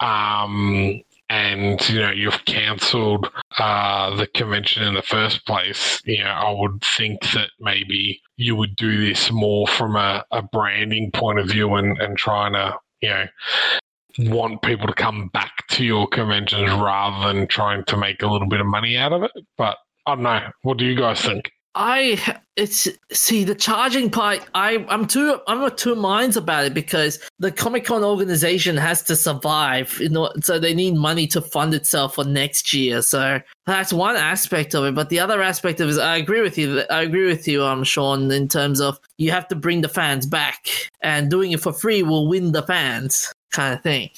[0.00, 3.26] Um, and you know you've cancelled
[3.58, 8.54] uh, the convention in the first place, you know, I would think that maybe you
[8.54, 12.76] would do this more from a, a branding point of view and, and trying to,
[13.00, 13.26] you know,
[14.18, 18.48] want people to come back to your conventions rather than trying to make a little
[18.48, 19.32] bit of money out of it.
[19.56, 20.50] But I don't know.
[20.62, 21.50] What do you guys think?
[21.74, 24.46] I it's see the charging part.
[24.54, 29.02] I I'm two I'm of two minds about it because the Comic Con organization has
[29.04, 33.00] to survive, you know, so they need money to fund itself for next year.
[33.00, 34.94] So that's one aspect of it.
[34.94, 36.82] But the other aspect of it is I agree with you.
[36.90, 40.26] I agree with you, um, Sean, in terms of you have to bring the fans
[40.26, 40.68] back,
[41.00, 44.10] and doing it for free will win the fans kind of thing.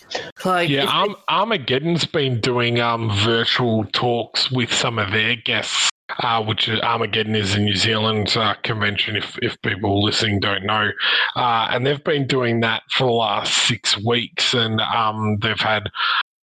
[0.45, 6.43] Like, yeah, um, Armageddon's been doing um, virtual talks with some of their guests uh,
[6.43, 10.91] which Armageddon is a New Zealand uh, convention, if, if people listening don't know.
[11.37, 15.91] Uh, and they've been doing that for the last six weeks, and um, they've had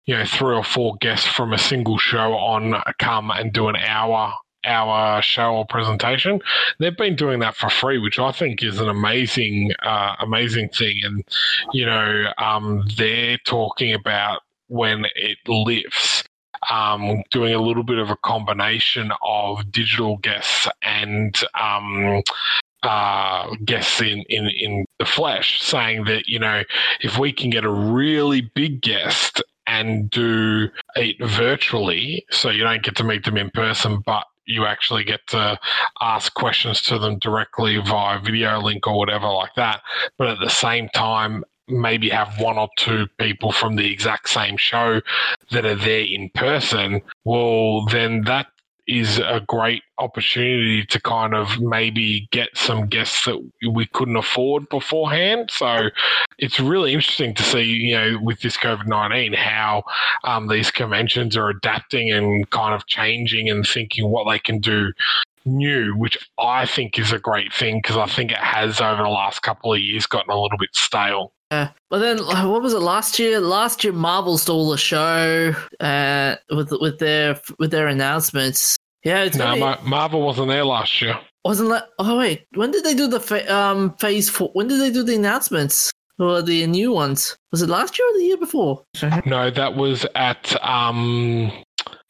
[0.05, 3.75] you know three or four guests from a single show on come and do an
[3.75, 4.33] hour
[4.65, 6.41] our show or presentation.
[6.79, 10.99] They've been doing that for free, which I think is an amazing, uh, amazing thing.
[11.03, 11.23] And
[11.73, 16.23] you know, um, they're talking about when it lifts.
[16.69, 22.21] Um, doing a little bit of a combination of digital guests and um,
[22.83, 26.63] uh, guests in, in, in the flesh, saying that, you know,
[27.01, 32.83] if we can get a really big guest and do it virtually, so you don't
[32.83, 35.57] get to meet them in person, but you actually get to
[36.01, 39.81] ask questions to them directly via video link or whatever like that.
[40.17, 44.57] But at the same time, maybe have one or two people from the exact same
[44.57, 45.01] show
[45.51, 48.47] that are there in person, well, then that
[48.89, 53.37] is a great opportunity to kind of maybe get some guests that
[53.71, 55.51] we couldn't afford beforehand.
[55.51, 55.89] So
[56.39, 59.83] it's really interesting to see, you know, with this COVID 19, how
[60.23, 64.91] um, these conventions are adapting and kind of changing and thinking what they can do
[65.45, 69.09] new, which I think is a great thing because I think it has over the
[69.09, 71.31] last couple of years gotten a little bit stale.
[71.51, 73.39] Yeah, but then what was it last year?
[73.39, 78.77] Last year, Marvel stole the show uh, with with their with their announcements.
[79.03, 81.17] Yeah, it's no, Marvel wasn't there last year.
[81.45, 81.87] Wasn't that?
[81.97, 84.49] Oh wait, when did they do the fa- um phase four?
[84.53, 87.35] When did they do the announcements or the new ones?
[87.51, 88.83] Was it last year or the year before?
[89.25, 91.51] No, that was at um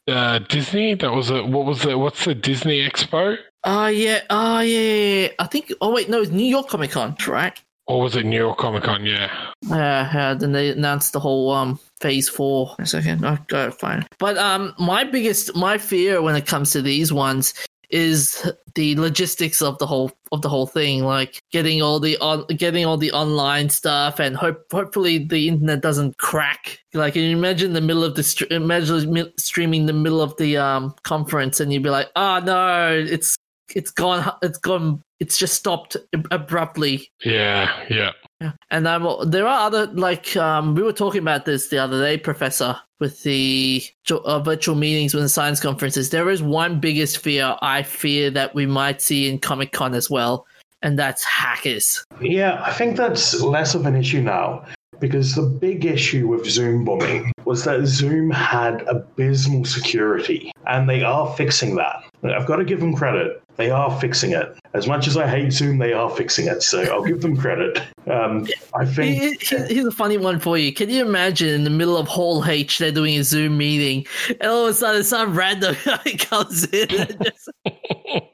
[0.08, 0.94] uh, Disney.
[0.94, 1.98] That was a what was it?
[1.98, 3.38] What's the Disney Expo?
[3.64, 5.28] Oh yeah, oh yeah, yeah, yeah.
[5.38, 5.72] I think.
[5.80, 7.58] Oh wait, no, it's New York Comic Con, right?
[7.86, 9.04] Or was it New York Comic Con?
[9.04, 9.30] Yeah.
[9.62, 10.34] Yeah, yeah.
[10.34, 12.74] Then they announced the whole um phase four.
[12.78, 14.06] A second, I got it fine.
[14.18, 17.54] But um, my biggest, my fear when it comes to these ones
[17.90, 22.46] is the logistics of the whole of the whole thing, like getting all the on
[22.56, 26.78] getting all the online stuff, and hope hopefully the internet doesn't crack.
[26.94, 30.94] Like, can you imagine the middle of the imagine streaming the middle of the um
[31.02, 33.36] conference, and you'd be like, oh no, it's
[33.74, 35.96] it's gone, it's gone it's just stopped
[36.30, 37.10] abruptly.
[37.24, 38.12] Yeah, yeah.
[38.40, 38.52] Yeah.
[38.70, 42.16] And um, there are other, like, um, we were talking about this the other day,
[42.16, 46.08] Professor, with the uh, virtual meetings with the science conferences.
[46.08, 50.08] There is one biggest fear I fear that we might see in Comic Con as
[50.08, 50.46] well,
[50.80, 52.02] and that's hackers.
[52.22, 54.64] Yeah, I think that's less of an issue now
[55.00, 61.02] because the big issue with Zoom bombing was that Zoom had abysmal security, and they
[61.02, 62.04] are fixing that.
[62.22, 63.42] I've got to give them credit.
[63.60, 64.56] They are fixing it.
[64.72, 66.62] As much as I hate Zoom, they are fixing it.
[66.62, 67.78] So I'll give them credit.
[68.10, 69.42] Um, I think.
[69.42, 70.72] Here's a funny one for you.
[70.72, 74.44] Can you imagine in the middle of Hall H, they're doing a Zoom meeting, and
[74.44, 77.50] all of a sudden some random guy comes in and just.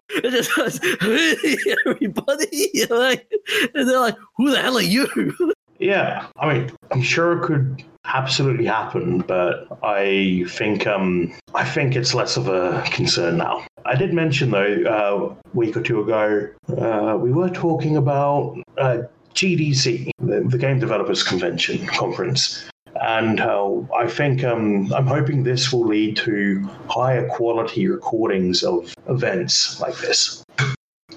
[0.09, 3.29] It just goes, hey, everybody, like,
[3.75, 5.09] and they're like, "Who the hell are you?"
[5.81, 11.97] Yeah, I mean, I'm sure it could absolutely happen, but I think um, I think
[11.97, 13.67] it's less of a concern now.
[13.87, 18.59] I did mention though uh, a week or two ago uh, we were talking about
[18.79, 19.03] uh,
[19.35, 22.69] GDC, the, the Game Developers Convention conference,
[23.01, 28.93] and uh, I think um, I'm hoping this will lead to higher quality recordings of
[29.09, 30.45] events like this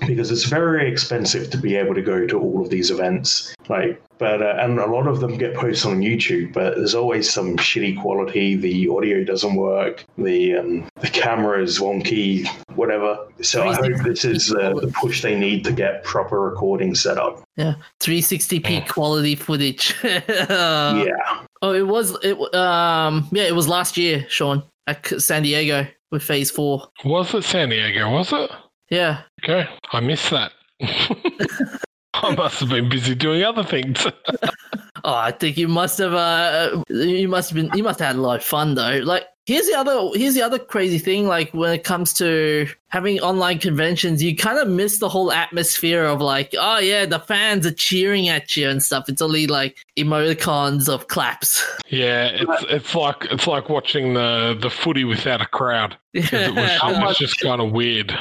[0.07, 3.53] because it's very expensive to be able to go to all of these events.
[3.67, 7.31] Like, but uh, and a lot of them get posted on YouTube, but there's always
[7.31, 8.55] some shitty quality.
[8.55, 10.05] The audio doesn't work.
[10.17, 12.47] The um, the camera is wonky.
[12.75, 13.27] Whatever.
[13.41, 17.17] So I hope this is uh, the push they need to get proper recording set
[17.17, 17.43] up.
[17.55, 19.95] Yeah, 360p quality footage.
[20.03, 21.43] yeah.
[21.61, 22.37] Oh, it was it.
[22.55, 26.87] Um, yeah, it was last year, Sean, at San Diego with Phase Four.
[27.05, 28.09] Was it San Diego?
[28.09, 28.51] Was it?
[28.89, 29.21] Yeah.
[29.43, 30.51] Okay, I missed that.
[32.13, 34.05] I must have been busy doing other things.
[35.03, 36.13] oh, I think you must have.
[36.13, 37.77] Uh, you must have been.
[37.77, 38.99] You must have had a lot of fun though.
[39.03, 40.09] Like here's the other.
[40.13, 41.27] Here's the other crazy thing.
[41.27, 46.05] Like when it comes to having online conventions, you kind of miss the whole atmosphere
[46.05, 49.09] of like, oh yeah, the fans are cheering at you and stuff.
[49.09, 51.65] It's only like emoticons of claps.
[51.91, 55.97] Yeah, it's it's like it's like watching the the footy without a crowd.
[56.13, 56.21] Yeah.
[56.31, 58.15] It was, it was just kind of weird.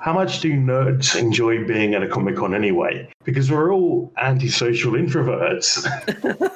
[0.00, 3.06] How much do nerds enjoy being at a Comic Con anyway?
[3.22, 5.86] Because we're all antisocial introverts.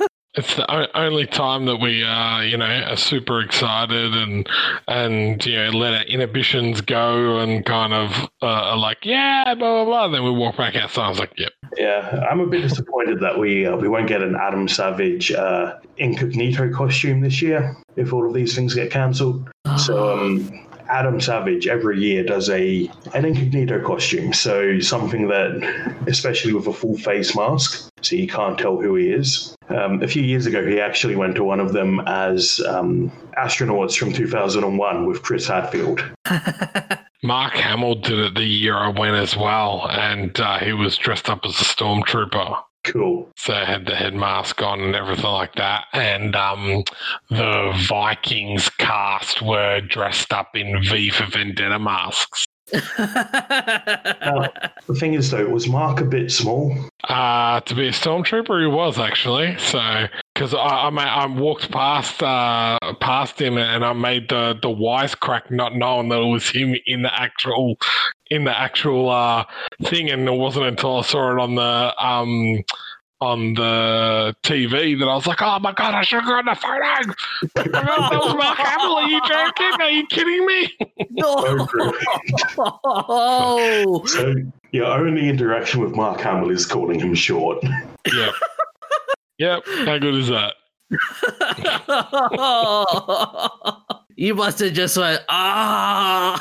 [0.37, 4.46] it's the only time that we are, you know, are super excited and
[4.87, 9.57] and you know let our inhibitions go and kind of uh, are like, yeah, blah
[9.57, 10.05] blah blah.
[10.07, 11.07] And then we walk back outside.
[11.07, 11.53] I was like, yep.
[11.76, 15.78] Yeah, I'm a bit disappointed that we uh, we won't get an Adam Savage uh,
[15.97, 19.49] incognito costume this year if all of these things get cancelled.
[19.78, 26.53] So um, Adam Savage every year does a an incognito costume, so something that, especially
[26.53, 29.55] with a full face mask, so you can't tell who he is.
[29.68, 33.96] Um, a few years ago, he actually went to one of them as um, astronauts
[33.96, 36.02] from 2001 with Chris Hadfield.
[37.22, 41.28] Mark Hamill did it the year I went as well, and uh, he was dressed
[41.28, 42.62] up as a stormtrooper.
[42.84, 43.28] Cool.
[43.36, 45.86] So I had the head mask on and everything like that.
[45.92, 46.84] And um,
[47.30, 52.45] the Vikings cast were dressed up in V for Vendetta masks.
[52.72, 54.48] Now,
[54.86, 56.76] the thing is, though, was Mark a bit small?
[57.04, 59.56] Uh, to be a stormtrooper, he was actually.
[59.58, 64.68] So, because I, I, I walked past uh, past him and I made the the
[64.68, 67.78] wisecrack, not knowing that it was him in the actual
[68.30, 69.44] in the actual uh,
[69.84, 72.64] thing, and it wasn't until I saw it on the um
[73.20, 76.54] on the TV that I was like, "Oh my god, I should have gotten the
[76.54, 77.12] photo."
[77.72, 78.96] My that was Mark Hamill.
[78.96, 79.80] Are you joking?
[79.80, 80.76] Are you kidding me?
[81.10, 81.66] no.
[82.58, 84.04] Oh.
[84.06, 84.34] So
[84.72, 87.62] your only interaction with Mark Hamill is calling him short.
[88.12, 88.30] Yeah.
[89.38, 89.66] Yep.
[89.66, 90.54] How good is that?
[94.16, 96.41] you must have just went ah.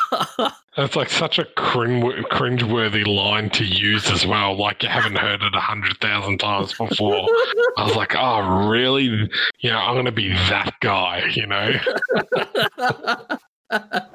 [0.78, 4.58] That's like such a cringe cringe-worthy line to use as well.
[4.58, 7.26] Like you haven't heard it a hundred thousand times before.
[7.78, 9.06] I was like, oh, really?
[9.06, 11.24] You know, I'm going to be that guy.
[11.34, 11.72] You know?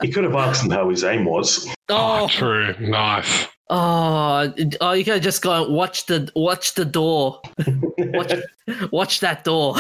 [0.03, 1.67] He could have asked him how his aim was.
[1.89, 2.75] Oh, oh, true.
[2.79, 3.49] Nice.
[3.71, 4.93] Oh, oh!
[4.93, 7.41] You gotta just go and watch the watch the door.
[7.99, 8.33] Watch,
[8.93, 9.77] watch that door.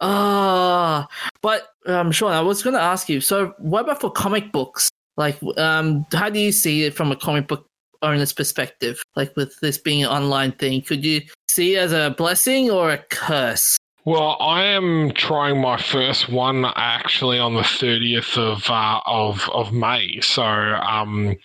[0.00, 1.06] Ah,
[1.42, 3.20] but um, Sean, I was gonna ask you.
[3.20, 4.88] So, what about for comic books?
[5.16, 7.66] Like, um, how do you see it from a comic book
[8.02, 9.02] owner's perspective?
[9.16, 12.90] Like, with this being an online thing, could you see it as a blessing or
[12.90, 13.76] a curse?
[14.06, 19.72] Well, I am trying my first one actually on the 30th of uh, of of
[19.74, 20.20] May.
[20.22, 21.36] So um,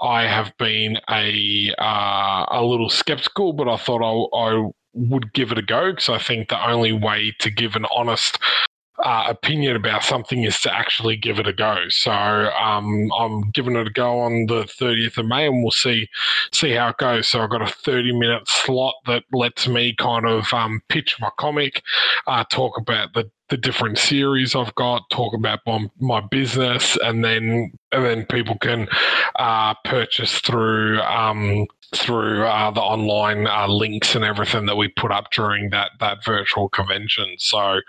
[0.00, 5.52] I have been a uh, a little skeptical, but I thought I, I would give
[5.52, 8.38] it a go because I think the only way to give an honest
[9.04, 11.76] uh, opinion about something is to actually give it a go.
[11.88, 16.08] So um, I'm giving it a go on the 30th of May, and we'll see
[16.52, 17.26] see how it goes.
[17.26, 21.30] So I've got a 30 minute slot that lets me kind of um, pitch my
[21.38, 21.82] comic,
[22.26, 27.24] uh, talk about the the different series I've got, talk about my, my business, and
[27.24, 28.88] then and then people can
[29.36, 35.12] uh, purchase through um, through uh, the online uh, links and everything that we put
[35.12, 37.36] up during that that virtual convention.
[37.38, 37.80] So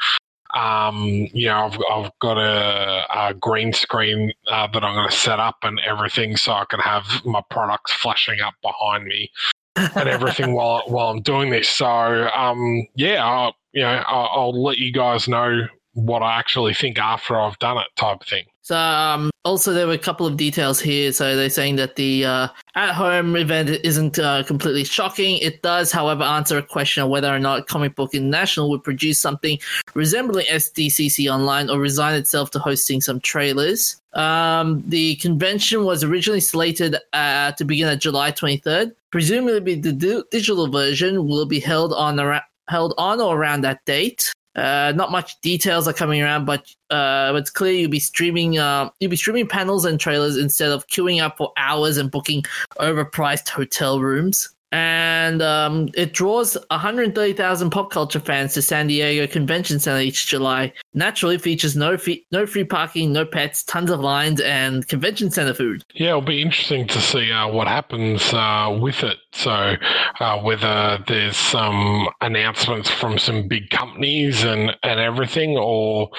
[0.57, 5.15] um, you know, I've, I've got a, a green screen uh, that I'm going to
[5.15, 9.29] set up and everything, so I can have my products flashing up behind me
[9.75, 11.69] and everything while while I'm doing this.
[11.69, 16.73] So, um, yeah, I'll, you know, I'll, I'll let you guys know what I actually
[16.73, 18.45] think after I've done it, type of thing.
[18.67, 21.13] So, um, also there were a couple of details here.
[21.13, 25.37] So they're saying that the uh, at-home event isn't uh, completely shocking.
[25.37, 29.19] It does, however, answer a question of whether or not Comic Book International would produce
[29.19, 29.57] something
[29.93, 34.01] resembling SDCC Online or resign itself to hosting some trailers.
[34.11, 38.91] Um, the convention was originally slated uh, to begin at July 23rd.
[39.11, 43.85] Presumably, the di- digital version will be held on ara- held on or around that
[43.85, 44.33] date.
[44.57, 48.57] Uh, not much details are coming around, but uh, it's clear you'll be streaming.
[48.57, 52.43] Uh, you'll be streaming panels and trailers instead of queuing up for hours and booking
[52.79, 54.49] overpriced hotel rooms.
[54.71, 60.73] And um, it draws 130,000 pop culture fans to San Diego Convention Center each July.
[60.93, 65.53] Naturally, features no fee- no free parking, no pets, tons of lines, and convention center
[65.53, 65.83] food.
[65.93, 69.17] Yeah, it'll be interesting to see uh, what happens uh, with it.
[69.31, 69.75] So,
[70.19, 76.09] uh, whether there's some announcements from some big companies and, and everything, or,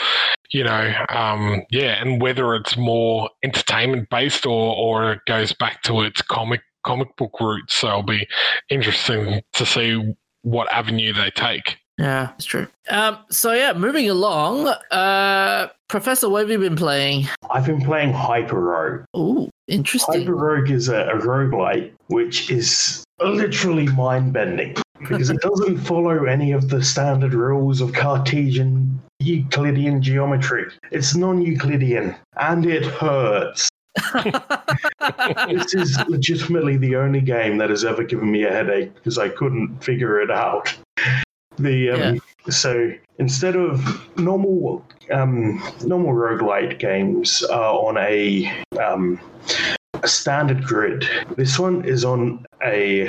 [0.53, 5.83] you know, um, yeah, and whether it's more entertainment based or, or it goes back
[5.83, 7.75] to its comic comic book roots.
[7.75, 8.27] So, it'll be
[8.71, 11.77] interesting to see what avenue they take.
[11.99, 12.69] Yeah, it's true.
[12.91, 14.69] Um, so yeah, moving along.
[14.91, 17.27] Uh, Professor, what have you been playing?
[17.51, 19.05] I've been playing HyperRogue.
[19.17, 20.25] Ooh, interesting.
[20.25, 26.53] HyperRogue is a, a roguelite which is literally mind bending because it doesn't follow any
[26.53, 30.67] of the standard rules of Cartesian Euclidean geometry.
[30.93, 33.69] It's non Euclidean and it hurts.
[35.49, 39.29] This is legitimately the only game that has ever given me a headache because I
[39.29, 40.77] couldn't figure it out.
[41.59, 42.15] The um, Yeah.
[42.51, 43.83] so instead of
[44.19, 48.47] normal um, normal roguelite games are on a
[48.81, 49.21] um,
[50.03, 51.09] a standard grid.
[51.37, 53.09] This one is on a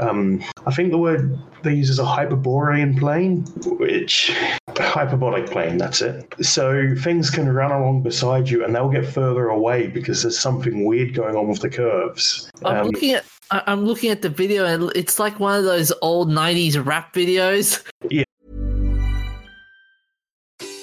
[0.00, 3.44] um, I think the word they use is a hyperborean plane,
[3.78, 4.32] which
[4.76, 5.76] hyperbolic plane.
[5.78, 6.32] That's it.
[6.40, 10.84] So things can run along beside you, and they'll get further away because there's something
[10.84, 12.50] weird going on with the curves.
[12.64, 15.64] I'm Um, looking at I- I'm looking at the video and it's like one of
[15.64, 17.82] those old '90s rap videos.
[18.10, 18.24] Yeah.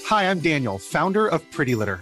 [0.08, 2.01] Hi, I'm Daniel, founder of Pretty Litter.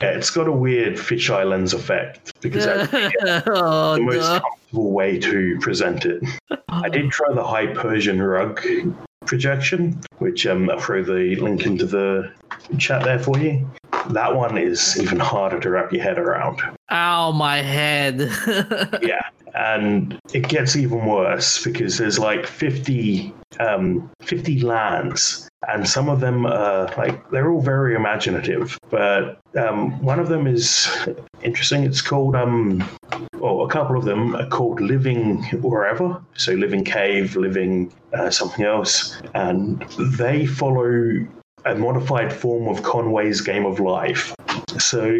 [0.00, 2.92] Yeah, it's got a weird fisheye lens effect because that's
[3.46, 4.40] oh, the most no.
[4.40, 6.22] comfortable way to present it.
[6.68, 8.60] I did try the high Persian rug
[9.26, 12.32] projection, which um, I'll throw the link into the
[12.78, 13.70] chat there for you.
[14.10, 16.62] That one is even harder to wrap your head around.
[16.90, 18.30] Ow, my head.
[19.02, 19.20] Yeah,
[19.54, 26.20] and it gets even worse because there's like 50, um, 50 lands, and some of
[26.20, 28.78] them are like they're all very imaginative.
[28.90, 30.88] But um, one of them is
[31.42, 31.84] interesting.
[31.84, 32.88] It's called um,
[33.34, 38.64] well, a couple of them are called Living Wherever, so Living Cave, Living uh, something
[38.64, 39.80] else, and
[40.18, 41.26] they follow
[41.66, 44.34] a modified form of Conway's Game of Life.
[44.78, 45.14] So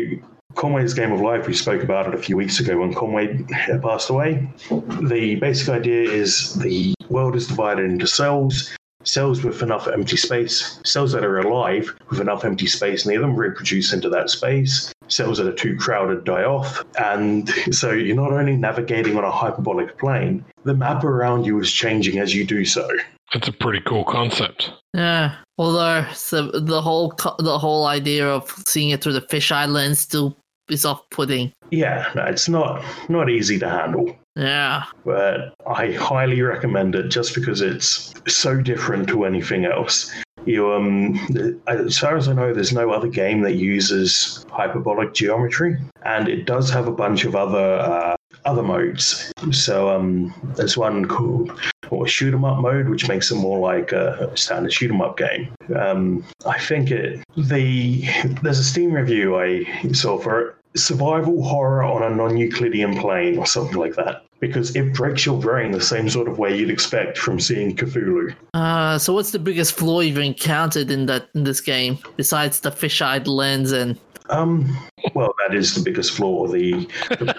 [0.54, 3.78] Conway's Game of Life, we spoke about it a few weeks ago when Conway uh,
[3.78, 4.48] passed away.
[4.70, 8.70] The basic idea is the world is divided into cells.
[9.02, 13.34] Cells with enough empty space, cells that are alive with enough empty space near them
[13.34, 14.92] reproduce into that space.
[15.08, 16.84] Cells that are too crowded die off.
[17.02, 21.72] And so you're not only navigating on a hyperbolic plane, the map around you is
[21.72, 22.86] changing as you do so.
[23.32, 24.70] It's a pretty cool concept.
[24.92, 25.36] yeah.
[25.56, 30.34] Although so the whole the whole idea of seeing it through the fisheye lens still
[30.72, 31.52] is off-putting.
[31.70, 34.16] Yeah, no, it's not not easy to handle.
[34.36, 34.84] Yeah.
[35.04, 40.10] but I highly recommend it just because it's so different to anything else.
[40.46, 41.18] You um,
[41.66, 46.46] as far as I know, there's no other game that uses hyperbolic geometry, and it
[46.46, 48.16] does have a bunch of other uh,
[48.46, 49.30] other modes.
[49.50, 51.52] So um, there's one called
[51.90, 55.18] or shoot 'em up mode, which makes it more like a standard shoot 'em up
[55.18, 55.52] game.
[55.76, 58.04] Um, I think it the
[58.42, 60.54] there's a Steam review I saw for it.
[60.76, 65.72] Survival horror on a non-Euclidean plane, or something like that, because it breaks your brain
[65.72, 68.34] the same sort of way you'd expect from seeing Cthulhu.
[68.54, 72.70] Uh, so what's the biggest flaw you've encountered in that in this game besides the
[72.70, 73.98] fisheye lens and
[74.28, 74.76] Um,
[75.14, 76.46] well, that is the biggest flaw.
[76.46, 76.72] The
[77.08, 77.34] the,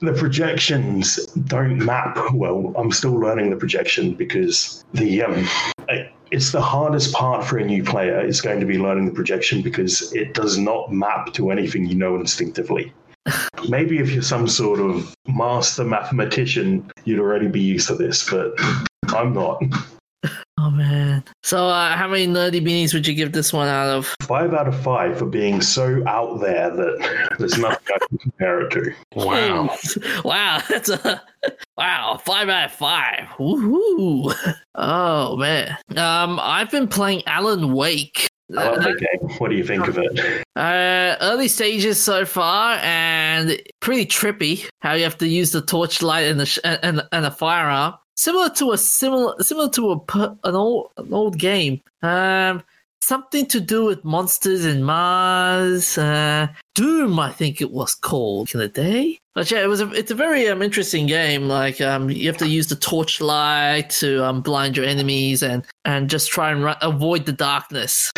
[0.00, 2.74] the projections don't map well.
[2.76, 5.46] I'm still learning the projection because the um,
[5.88, 9.12] I- it's the hardest part for a new player is going to be learning the
[9.12, 12.92] projection because it does not map to anything you know instinctively.
[13.68, 18.54] Maybe if you're some sort of master mathematician, you'd already be used to this, but
[19.08, 19.62] I'm not.
[20.58, 21.22] Oh man.
[21.42, 24.14] So uh, how many nerdy beanies would you give this one out of?
[24.22, 28.60] Five out of five for being so out there that there's nothing I can compare
[28.62, 28.94] it to.
[29.14, 29.76] Wow.
[30.24, 31.22] wow, that's a
[31.76, 33.28] wow, five out of five.
[33.38, 34.34] Woohoo.
[34.74, 35.76] Oh man.
[35.96, 38.28] Um I've been playing Alan Wake.
[38.56, 39.30] I love the game.
[39.38, 40.44] What do you think of it?
[40.54, 44.68] Uh, early stages so far, and pretty trippy.
[44.82, 48.50] How you have to use the torchlight and the sh- and and a firearm, similar
[48.50, 51.80] to a similar similar to a an old an old game.
[52.02, 52.62] Um,
[53.06, 55.96] something to do with monsters in Mars.
[55.96, 59.18] Uh, Doom, I think it was called in the day.
[59.34, 61.46] But yeah, it was a, it's a very um, interesting game.
[61.46, 66.10] Like um, you have to use the torchlight to um, blind your enemies and and
[66.10, 68.10] just try and ru- avoid the darkness.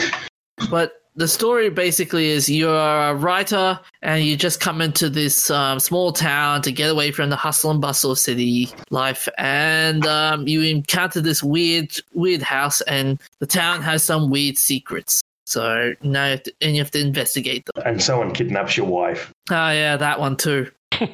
[0.71, 5.81] But the story basically is you're a writer and you just come into this um,
[5.81, 10.47] small town to get away from the hustle and bustle of city life, and um,
[10.47, 15.21] you encounter this weird, weird house, and the town has some weird secrets.
[15.45, 17.83] So now you have to, and you have to investigate them.
[17.85, 19.33] And someone kidnaps your wife.
[19.51, 20.71] Oh yeah, that one too.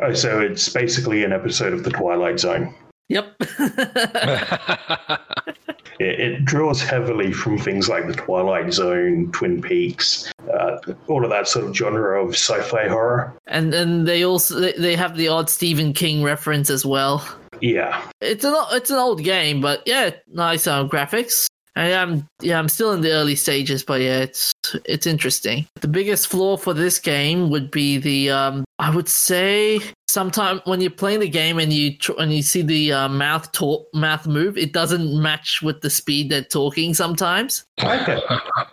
[0.00, 2.72] Oh, so it's basically an episode of The Twilight Zone.
[3.08, 3.34] Yep.
[6.00, 10.78] It, it draws heavily from things like The Twilight Zone, Twin Peaks, uh,
[11.08, 13.34] all of that sort of genre of sci-fi horror.
[13.46, 17.26] and then they also they- they have the odd Stephen King reference as well.
[17.60, 21.46] Yeah, It's an it's an old game, but yeah, nice um, graphics.
[21.74, 24.52] I am yeah, I'm still in the early stages, but yeah, it's
[24.84, 25.66] it's interesting.
[25.80, 30.80] The biggest flaw for this game would be the um, I would say sometime when
[30.80, 34.26] you're playing the game and you tr- and you see the uh, mouth talk mouth
[34.26, 37.64] move, it doesn't match with the speed they're talking sometimes.
[37.82, 38.20] okay.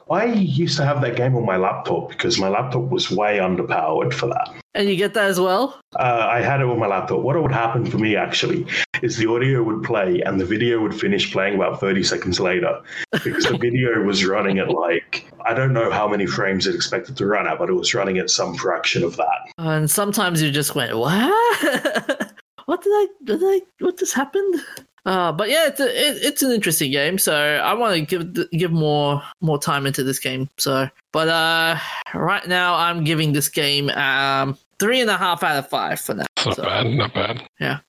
[0.09, 4.13] I used to have that game on my laptop because my laptop was way underpowered
[4.13, 4.64] for that.
[4.75, 5.79] And you get that as well?
[5.95, 7.21] Uh, I had it on my laptop.
[7.21, 8.67] What would happen for me actually
[9.01, 12.81] is the audio would play and the video would finish playing about 30 seconds later
[13.23, 17.15] because the video was running at like, I don't know how many frames it expected
[17.15, 19.53] to run at, but it was running at some fraction of that.
[19.57, 22.33] And sometimes you just went, what?
[22.65, 24.61] what did I, did I, what just happened?
[25.05, 27.17] Uh, but yeah, it's, a, it, it's an interesting game.
[27.17, 30.49] So I want to give give more more time into this game.
[30.57, 31.77] So, but uh,
[32.15, 36.13] right now I'm giving this game um three and a half out of five for.
[36.13, 37.47] Not so, bad, not bad.
[37.59, 37.79] Yeah.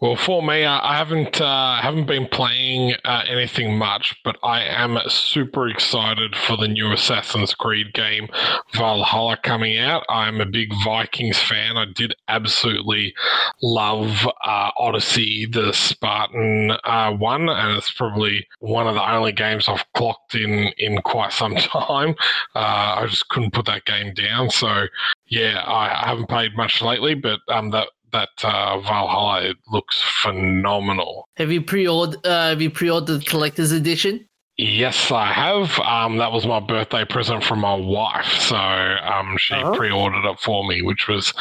[0.00, 4.98] Well, for me, I haven't uh, haven't been playing uh, anything much, but I am
[5.08, 8.28] super excited for the new Assassin's Creed game
[8.74, 10.04] Valhalla coming out.
[10.08, 11.76] I'm a big Vikings fan.
[11.76, 13.14] I did absolutely
[13.62, 19.68] love uh, Odyssey, the Spartan uh, one, and it's probably one of the only games
[19.68, 22.14] I've clocked in in quite some time.
[22.54, 24.50] Uh, I just couldn't put that game down.
[24.50, 24.86] So
[25.28, 30.00] yeah, I, I haven't played much lately, but um, that that uh, Valhalla it looks
[30.22, 31.28] phenomenal.
[31.36, 32.24] Have you pre-ordered?
[32.26, 34.26] Uh, have you pre-ordered the collector's edition?
[34.56, 35.78] Yes, I have.
[35.80, 39.74] Um, that was my birthday present from my wife, so um, she Oh.
[39.74, 41.34] pre-ordered it for me, which was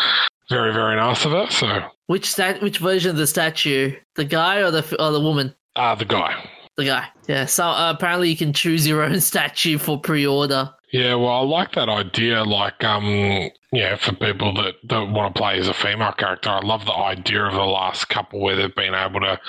[0.49, 1.47] very very nice of her.
[1.49, 2.61] So Which stat?
[2.61, 3.95] Which version of the statue?
[4.15, 5.53] The guy or the or the woman?
[5.76, 6.49] uh, the guy.
[6.76, 7.05] The guy.
[7.28, 7.45] Yeah.
[7.45, 10.74] So uh, apparently you can choose your own statue for pre-order.
[10.94, 12.44] Yeah, well, I like that idea.
[12.44, 16.60] Like, um, yeah, for people that, that want to play as a female character, I
[16.60, 19.39] love the idea of the last couple where they've been able to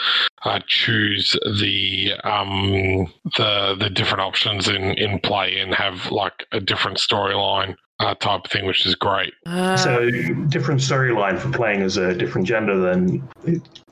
[0.47, 6.61] uh, choose the um the the different options in in play and have like a
[6.61, 9.35] different storyline uh, type of thing, which is great.
[9.45, 10.11] Uh, So
[10.49, 12.79] different storyline for playing as a different gender.
[12.81, 13.29] Then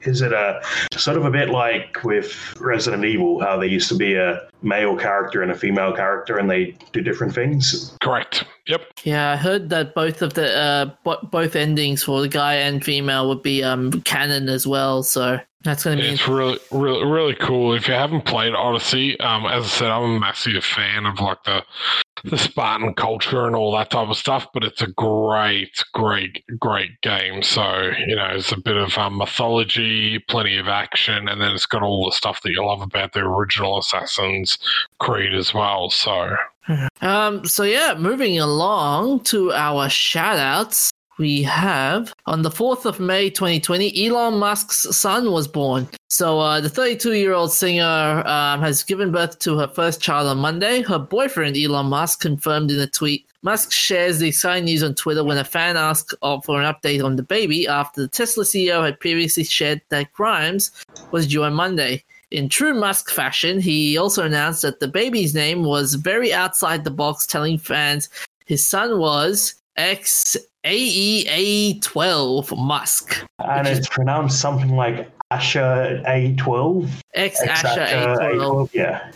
[0.03, 0.61] is it a
[0.95, 4.97] sort of a bit like with Resident Evil, how there used to be a male
[4.97, 7.97] character and a female character, and they do different things?
[8.03, 8.45] Correct.
[8.67, 8.83] Yep.
[9.03, 13.29] yeah, I heard that both of the uh both endings for the guy and female
[13.29, 15.03] would be um canon as well.
[15.03, 17.75] So that's going to be It's really, really, really cool.
[17.75, 21.43] If you haven't played Odyssey, um, as I said, I'm a massive fan of like
[21.45, 21.65] the
[22.25, 24.47] the Spartan culture and all that type of stuff.
[24.55, 27.43] But it's a great, great, great game.
[27.43, 29.42] So you know, it's a bit of um, mythology,
[30.29, 33.21] plenty of action, and then it's got all the stuff that you love about the
[33.21, 34.59] original Assassin's
[34.99, 35.91] Creed as well.
[35.91, 36.37] So
[37.01, 40.91] Um, so yeah, moving along to our shout outs.
[41.23, 45.87] We have on the 4th of May 2020, Elon Musk's son was born.
[46.09, 50.27] So uh, the 32 year old singer um, has given birth to her first child
[50.27, 50.83] on Monday.
[50.83, 53.25] Her boyfriend, Elon Musk, confirmed in a tweet.
[53.43, 57.15] Musk shares the exciting news on Twitter when a fan asked for an update on
[57.15, 60.73] the baby after the Tesla CEO had previously shared that Grimes
[61.13, 62.03] was due on Monday.
[62.33, 66.91] In true Musk fashion, he also announced that the baby's name was very outside the
[66.91, 68.09] box, telling fans
[68.45, 73.25] his son was X AEA12 Musk.
[73.39, 76.89] And it's pronounced something like Asher A12.
[77.15, 78.71] X X Asher A12.
[78.73, 79.11] Yeah.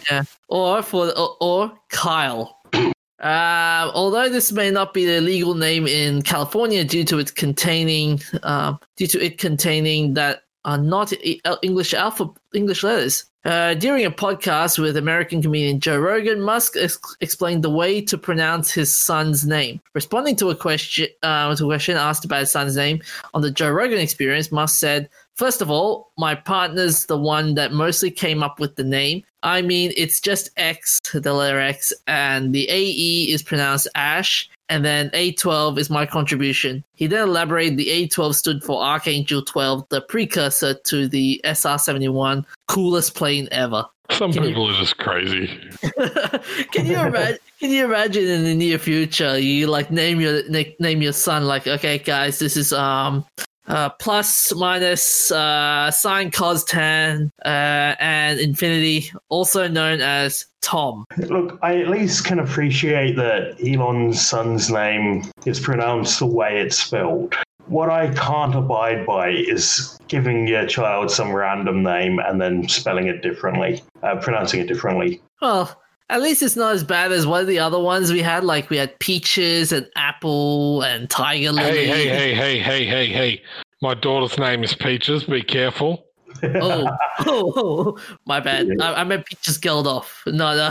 [0.48, 2.58] Or for or, or Kyle.
[3.18, 8.20] Uh, although this may not be the legal name in California due to it containing
[8.42, 13.24] uh, due to it containing that are not e- English alpha English letters.
[13.46, 18.18] Uh, during a podcast with American comedian Joe Rogan, Musk ex- explained the way to
[18.18, 19.80] pronounce his son's name.
[19.94, 23.00] Responding to a question uh, to a question asked about his son's name
[23.34, 27.72] on the Joe Rogan Experience, Musk said, First of all, my partner's the one that
[27.72, 29.22] mostly came up with the name.
[29.42, 34.84] I mean, it's just X, the letter X, and the AE is pronounced Ash, and
[34.84, 36.82] then A12 is my contribution.
[36.94, 43.14] He then elaborated the A12 stood for Archangel 12, the precursor to the SR71, coolest
[43.14, 43.84] plane ever.
[44.10, 45.46] some Can you- people are just crazy.
[46.72, 47.38] can you imagine?
[47.60, 51.44] Can you imagine in the near future you like name your na- name your son
[51.46, 53.24] like okay guys this is um
[53.68, 61.04] uh plus minus uh sine cos tan uh and infinity also known as Tom.
[61.18, 66.76] Look, I at least can appreciate that Elon's son's name is pronounced the way it's
[66.76, 67.36] spelled.
[67.66, 73.06] What I can't abide by is giving your child some random name and then spelling
[73.06, 75.20] it differently, uh, pronouncing it differently.
[75.40, 78.44] Well, at least it's not as bad as one of the other ones we had.
[78.44, 81.86] Like we had peaches and apple and tiger lily.
[81.86, 83.42] Hey, hey, hey, hey, hey, hey, hey!
[83.82, 85.24] My daughter's name is Peaches.
[85.24, 86.05] Be careful.
[86.42, 86.88] Oh,
[87.26, 88.68] oh, oh, my bad.
[88.80, 90.06] I, I meant peaches Geldof.
[90.26, 90.70] No, no.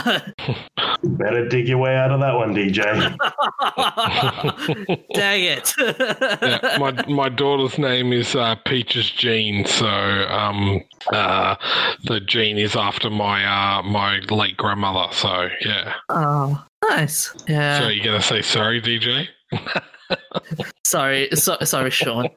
[1.18, 2.84] Better dig your way out of that one, DJ.
[5.14, 5.74] Dang it.
[5.78, 11.56] yeah, my my daughter's name is uh, Peaches Jean, so um, uh,
[12.04, 15.14] the Jean is after my uh, my late grandmother.
[15.14, 15.94] So yeah.
[16.10, 17.34] oh, nice.
[17.48, 17.80] Yeah.
[17.80, 19.28] So you're gonna say sorry, DJ?
[20.84, 22.30] Sorry, so, sorry, Sean.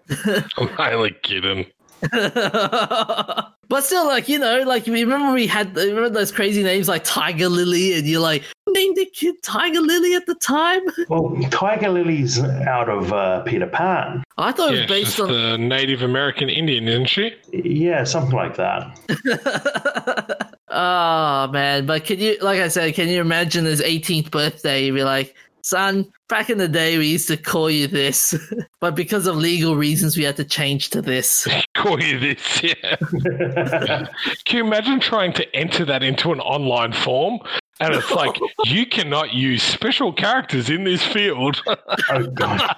[0.57, 1.67] I'm only kidding.
[2.13, 7.49] but still, like you know, like remember we had remember those crazy names like Tiger
[7.49, 10.83] Lily, and you're like named the kid Tiger Lily at the time.
[11.09, 14.23] Well, Tiger Lily's out of uh, Peter Pan.
[14.37, 15.29] I thought it was based on.
[15.33, 17.35] the Native American Indian, isn't she?
[17.51, 20.53] Yeah, something like that.
[20.69, 21.87] oh man!
[21.87, 24.85] But can you, like I said, can you imagine his 18th birthday?
[24.85, 25.35] You'd be like,
[25.69, 28.35] son, back in the day we used to call you this,
[28.81, 31.47] but because of legal reasons we had to change to this.
[31.77, 32.97] Call you this, yeah.
[34.45, 37.39] Can you imagine trying to enter that into an online form?
[37.81, 41.63] And it's like, you cannot use special characters in this field.
[42.11, 42.69] Oh god.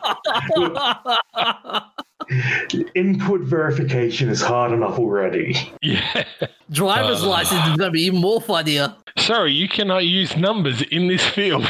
[2.94, 5.72] Input verification is hard enough already.
[5.80, 6.24] yeah.
[6.70, 7.28] Driver's Uh.
[7.30, 8.94] license is going to be even more funnier.
[9.16, 11.66] Sorry, you cannot use numbers in this field.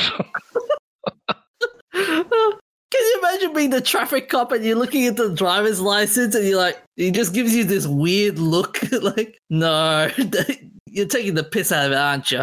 [2.30, 6.44] Can you imagine being the traffic cop and you're looking at the driver's license and
[6.46, 10.10] you're like, he just gives you this weird look, like, no,
[10.86, 12.42] you're taking the piss out of it, aren't you?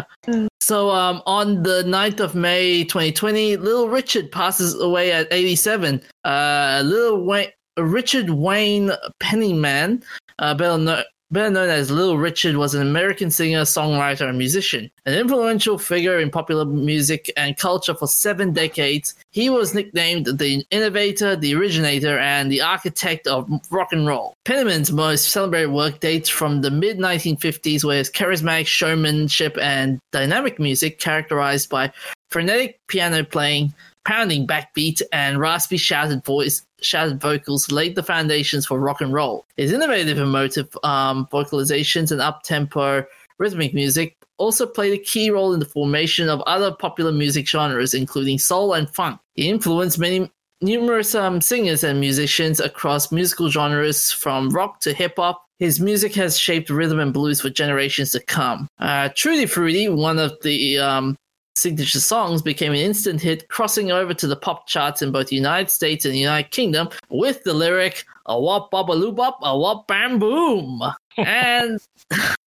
[0.60, 6.02] So, um, on the 9th of May 2020, Little Richard passes away at 87.
[6.24, 10.02] Uh, Little Wayne, Richard Wayne Penniman,
[10.38, 14.90] uh, better, kno- better known as Little Richard, was an American singer, songwriter, and musician.
[15.06, 20.64] An influential figure in popular music and culture for seven decades, he was nicknamed the
[20.70, 24.34] innovator, the originator, and the architect of rock and roll.
[24.44, 30.58] Penniman's most celebrated work dates from the mid 1950s, where his charismatic showmanship and dynamic
[30.58, 31.92] music, characterized by
[32.30, 33.72] frenetic piano playing,
[34.08, 39.44] pounding backbeat, and raspy shouted voice, shouted vocals, laid the foundations for rock and roll.
[39.58, 43.04] His innovative emotive um, vocalizations and up-tempo
[43.38, 47.92] rhythmic music also played a key role in the formation of other popular music genres,
[47.92, 49.20] including soul and funk.
[49.34, 50.32] He influenced many
[50.62, 55.44] numerous um, singers and musicians across musical genres from rock to hip hop.
[55.58, 58.68] His music has shaped rhythm and blues for generations to come.
[58.78, 61.16] Uh, Tutti Frutti, one of the um,
[61.58, 65.36] signature songs, became an instant hit, crossing over to the pop charts in both the
[65.36, 69.38] United States and the United Kingdom with the lyric "A wop bop a loo bop,
[69.42, 70.80] a wop bam boom,"
[71.18, 71.80] and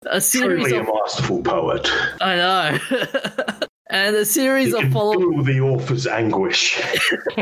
[0.07, 1.87] a series Truly a of masterful poet.
[2.21, 3.57] I know.
[3.93, 5.19] And a series You of can follow.
[5.19, 6.81] feel the author's anguish.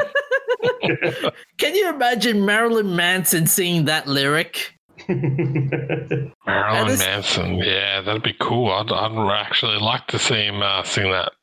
[1.59, 4.74] Can you imagine Marilyn Manson singing that lyric?
[5.07, 7.55] Marilyn this- Manson.
[7.57, 8.72] Yeah, that'd be cool.
[8.72, 11.34] I'd, I'd actually like to see him uh, sing that.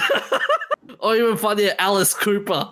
[1.00, 2.68] Or even funnier, Alice Cooper.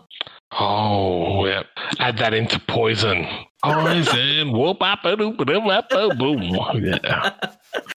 [0.58, 1.64] Oh, yeah.
[1.98, 3.26] Add that into Poison.
[3.62, 4.52] Poison.
[4.58, 6.84] Whoop, bop, a doop, a doop, bop, a boom.
[6.84, 7.32] Yeah.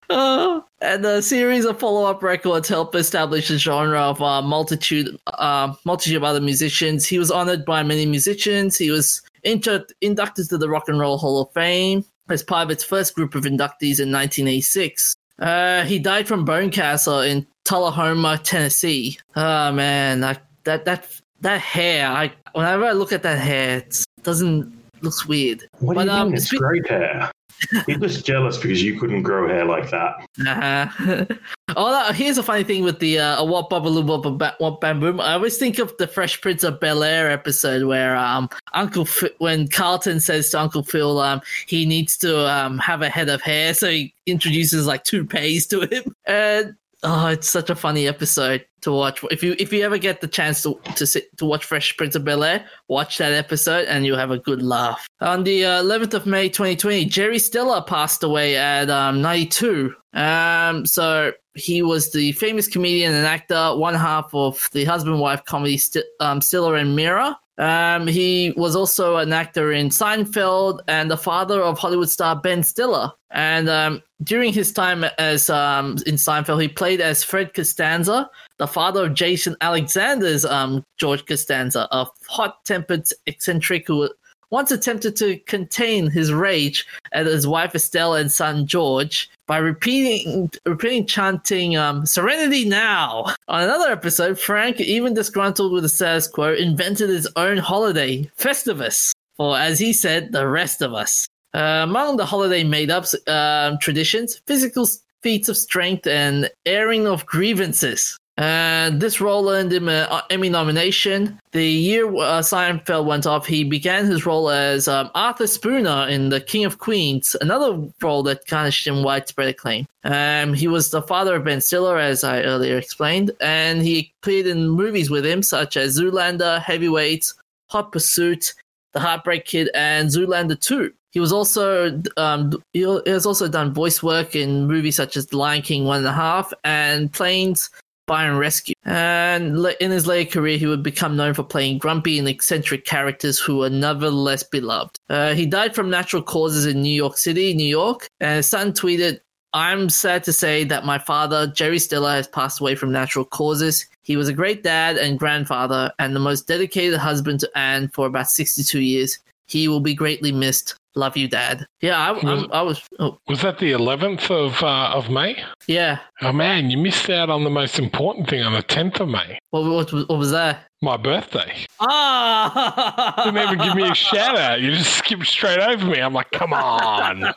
[0.09, 5.73] Uh, and a series of follow-up records helped establish a genre of uh, multitude, uh,
[5.85, 7.05] multitude of other musicians.
[7.05, 8.77] He was honored by many musicians.
[8.77, 12.71] He was inter- inducted to the Rock and Roll Hall of Fame as part of
[12.71, 15.15] its first group of inductees in 1986.
[15.39, 19.19] Uh, he died from bone cancer in Tullahoma, Tennessee.
[19.35, 21.05] Oh man, I, that that
[21.41, 22.07] that hair!
[22.07, 25.67] I whenever I look at that hair, it doesn't looks weird.
[25.79, 26.37] What do you um, mean?
[26.37, 27.29] It's spe- great hair.
[27.87, 30.27] You're just jealous because you couldn't grow hair like that.
[30.45, 31.25] Uh-huh.
[31.75, 35.19] oh, here's a funny thing with the uh, what bubble what what bam boom.
[35.19, 39.31] I always think of the Fresh Prince of Bel Air episode where um Uncle F-
[39.39, 43.41] when Carlton says to Uncle Phil um he needs to um have a head of
[43.41, 48.65] hair, so he introduces like toupees to him, and oh, it's such a funny episode
[48.81, 49.23] to watch.
[49.31, 52.15] If you if you ever get the chance to to sit to watch Fresh Prince
[52.15, 55.07] of Bel Air, watch that episode and you'll have a good laugh.
[55.21, 59.93] On the uh, 11th of May 2020, Jerry Stiller passed away at um, 92.
[60.13, 65.77] Um, so he was the famous comedian and actor, one half of the husband-wife comedy
[65.77, 67.35] St- um, Stiller and Meara.
[67.57, 72.61] Um, he was also an actor in Seinfeld and the father of Hollywood star Ben
[72.63, 73.11] Stiller.
[73.31, 78.67] And um, during his time as um, in Seinfeld, he played as Fred Costanza, the
[78.67, 84.09] father of Jason Alexander's um, George Costanza, a hot-tempered eccentric who
[84.49, 90.49] once attempted to contain his rage at his wife Estelle and son George by repeating,
[90.65, 96.53] repeating chanting um, "Serenity now." On another episode, Frank, even disgruntled with the status quo,
[96.53, 101.27] invented his own holiday, Festivus, for as he said, the rest of us.
[101.53, 104.87] Uh, among the holiday made-ups um, traditions, physical
[105.23, 108.17] feats of strength and airing of grievances.
[108.37, 111.39] And this role earned him an Emmy nomination.
[111.53, 116.29] The year uh, Seinfeld went off, he began his role as um, Arthur Spooner in
[116.29, 119.87] The King of Queens, another role that garnished him widespread acclaim.
[120.03, 124.45] Um, he was the father of Ben Stiller, as I earlier explained, and he appeared
[124.45, 127.33] in movies with him, such as Zoolander, Heavyweights,
[127.69, 128.53] Hot Pursuit,
[128.93, 130.93] The The Heartbreak Kid, and Zoolander 2.
[131.11, 135.37] He was also um, he has also done voice work in movies such as The
[135.37, 137.71] Lion King One and a Half and Planes
[138.07, 138.73] Fire and Rescue.
[138.85, 143.39] And in his later career, he would become known for playing grumpy and eccentric characters
[143.39, 144.97] who were nevertheless beloved.
[145.09, 148.71] Uh, he died from natural causes in New York City, New York, and his son
[148.71, 149.19] tweeted,
[149.53, 153.85] I'm sad to say that my father, Jerry Stiller, has passed away from natural causes.
[154.03, 158.07] He was a great dad and grandfather and the most dedicated husband to Anne for
[158.07, 159.19] about 62 years.
[159.47, 160.75] He will be greatly missed.
[160.97, 161.67] Love you, Dad.
[161.79, 162.81] Yeah, I, was, I, I was.
[162.97, 163.19] Oh.
[163.27, 165.37] Was that the eleventh of uh, of May?
[165.67, 165.99] Yeah.
[166.23, 169.37] Oh man, you missed out on the most important thing on the tenth of May.
[169.51, 170.65] What, what, what was that?
[170.81, 171.53] My birthday.
[171.79, 173.13] Ah!
[173.25, 174.59] Didn't even give me a shout out.
[174.59, 175.99] You just skipped straight over me.
[175.99, 177.35] I'm like, come on.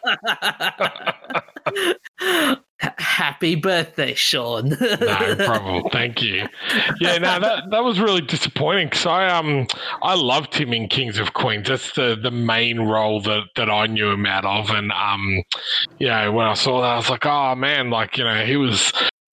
[2.81, 4.71] Happy birthday, Sean.
[4.81, 5.85] no problem.
[5.93, 6.49] Thank you.
[6.99, 9.67] Yeah, no, that that was really disappointing because I um
[10.01, 11.69] I loved him in Kings of Queens.
[11.69, 15.43] That's the the main role that that I knew him out of, and um,
[16.01, 18.93] know, when I saw that, I was like, oh man, like you know, he was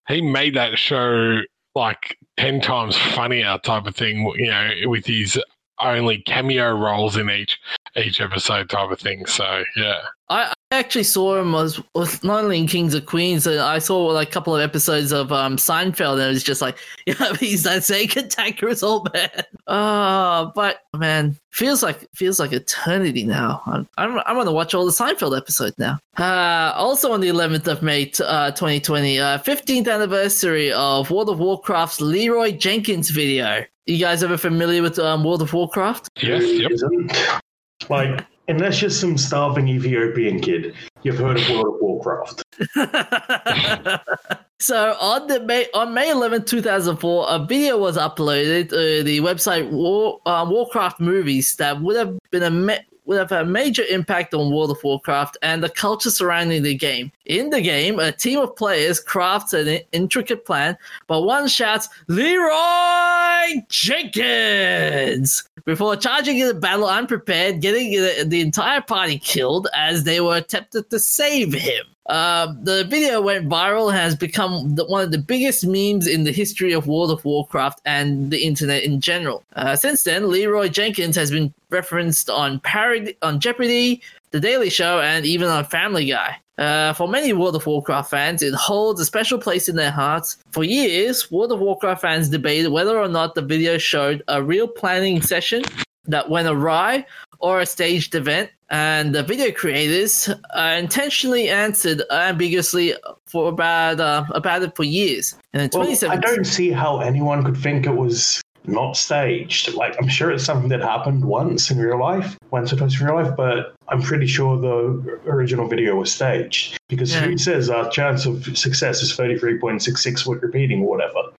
[0.09, 1.39] he made that show
[1.73, 4.29] like ten times funnier type of thing.
[4.37, 5.39] You know, with his
[5.79, 7.59] only cameo roles in each
[7.97, 9.25] each episode type of thing.
[9.25, 10.01] So yeah.
[10.29, 14.07] I actually saw him was, was not only in Kings of Queens, and I saw
[14.07, 17.63] like a couple of episodes of um, Seinfeld, and it was just like, yeah, he's
[17.63, 19.29] that same cantankerous old man.
[19.67, 23.61] Oh, but man, feels like feels like eternity now.
[23.65, 25.97] I'm I'm, I'm gonna watch all the Seinfeld episodes now.
[26.17, 31.39] Uh, also on the 11th of May, uh, 2020, uh, 15th anniversary of World of
[31.39, 33.63] Warcraft's Leroy Jenkins video.
[33.85, 36.09] You guys ever familiar with um, World of Warcraft?
[36.21, 36.43] Yes.
[36.43, 37.41] Yep.
[37.89, 40.73] Like unless you're some starving Ethiopian kid,
[41.03, 42.43] you've heard of World of Warcraft.
[44.59, 49.69] so on the May on May 11, 2004, a video was uploaded to the website
[49.69, 54.33] War, uh, Warcraft Movies that would have been a me- would have a major impact
[54.33, 57.11] on World of Warcraft and the culture surrounding the game.
[57.25, 60.77] In the game, a team of players crafts an intricate plan,
[61.07, 65.47] but one shouts, Leroy Jenkins!
[65.65, 67.91] Before charging into battle unprepared, getting
[68.29, 71.85] the entire party killed as they were attempted to save him.
[72.07, 76.31] Uh, the video went viral has become the, one of the biggest memes in the
[76.31, 79.43] history of World of Warcraft and the internet in general.
[79.57, 84.01] Uh, since then, Leroy Jenkins has been referenced on parody, on Jeopardy,
[84.31, 86.37] The Daily Show, and even on Family Guy.
[86.57, 90.37] Uh, for many World of Warcraft fans, it holds a special place in their hearts.
[90.51, 94.67] For years, World of Warcraft fans debated whether or not the video showed a real
[94.67, 95.63] planning session
[96.05, 97.05] that went awry
[97.39, 102.95] or a staged event, and the video creators uh, intentionally answered ambiguously
[103.27, 105.35] for about uh, about it for years.
[105.53, 109.73] And in well, I don't see how anyone could think it was not staged.
[109.73, 113.05] Like I'm sure it's something that happened once in real life, once or twice in
[113.05, 117.21] real life, but I'm pretty sure the original video was staged because yeah.
[117.21, 121.31] who says our chance of success is 33.66 with repeating or whatever?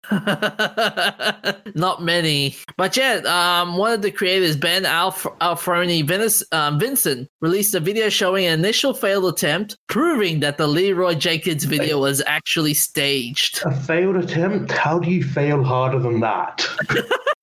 [1.76, 2.56] Not many.
[2.78, 7.80] But yeah, um, one of the creators, Ben Alf- Alfroni Venice, um, Vincent, released a
[7.80, 13.62] video showing an initial failed attempt, proving that the Leroy Jenkins video was actually staged.
[13.66, 14.72] A failed attempt?
[14.72, 16.66] How do you fail harder than that?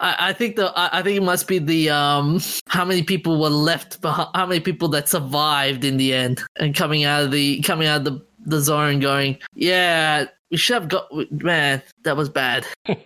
[0.00, 3.48] I, think the I, I think it must be the um how many people were
[3.48, 7.60] left behind, how many people that survived in the end and coming out of the
[7.62, 12.28] coming out of the the zone going yeah we should have got man that was
[12.28, 12.66] bad.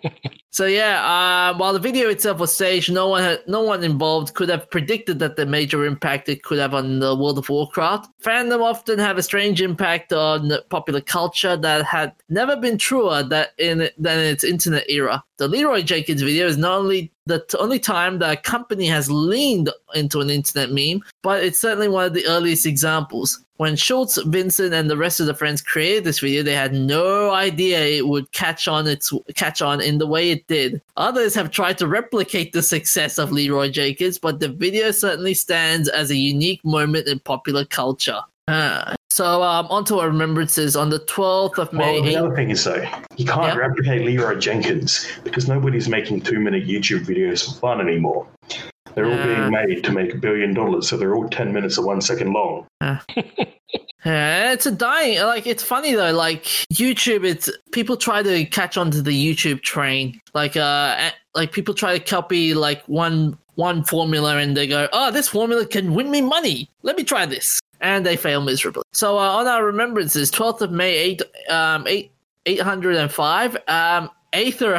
[0.54, 4.34] So yeah uh, while the video itself was staged no one had, no one involved
[4.34, 8.10] could have predicted that the major impact it could have on the world of warcraft.
[8.22, 13.52] Fandom often have a strange impact on popular culture that had never been truer that
[13.56, 15.24] in than in its internet era.
[15.38, 19.10] The leroy jenkins video is not only the t- only time that a company has
[19.10, 23.42] leaned into an internet meme, but it's certainly one of the earliest examples.
[23.56, 27.31] When Schultz, Vincent, and the rest of the friends created this video, they had no
[27.32, 30.80] idea it would catch on its catch on in the way it did.
[30.96, 35.88] Others have tried to replicate the success of Leroy Jenkins, but the video certainly stands
[35.88, 38.20] as a unique moment in popular culture.
[38.48, 42.00] Uh, so um, on to our remembrances on the 12th of May.
[42.00, 42.82] Well, the other thing is though,
[43.16, 48.26] you can't replicate Leroy Jenkins because nobody's making two-minute YouTube videos for fun anymore.
[48.94, 51.86] They're all being made to make a billion dollars, so they're all ten minutes or
[51.86, 52.66] one second long.
[52.80, 52.98] Uh.
[54.04, 55.20] yeah, it's a dying.
[55.20, 56.12] Like it's funny though.
[56.12, 60.20] Like YouTube, it's people try to catch onto the YouTube train.
[60.34, 65.10] Like uh, like people try to copy like one one formula, and they go, "Oh,
[65.10, 66.68] this formula can win me money.
[66.82, 68.84] Let me try this." And they fail miserably.
[68.92, 72.12] So uh, on our remembrances, twelfth of May, eight um eight
[72.46, 74.76] eight hundred and five, um Aether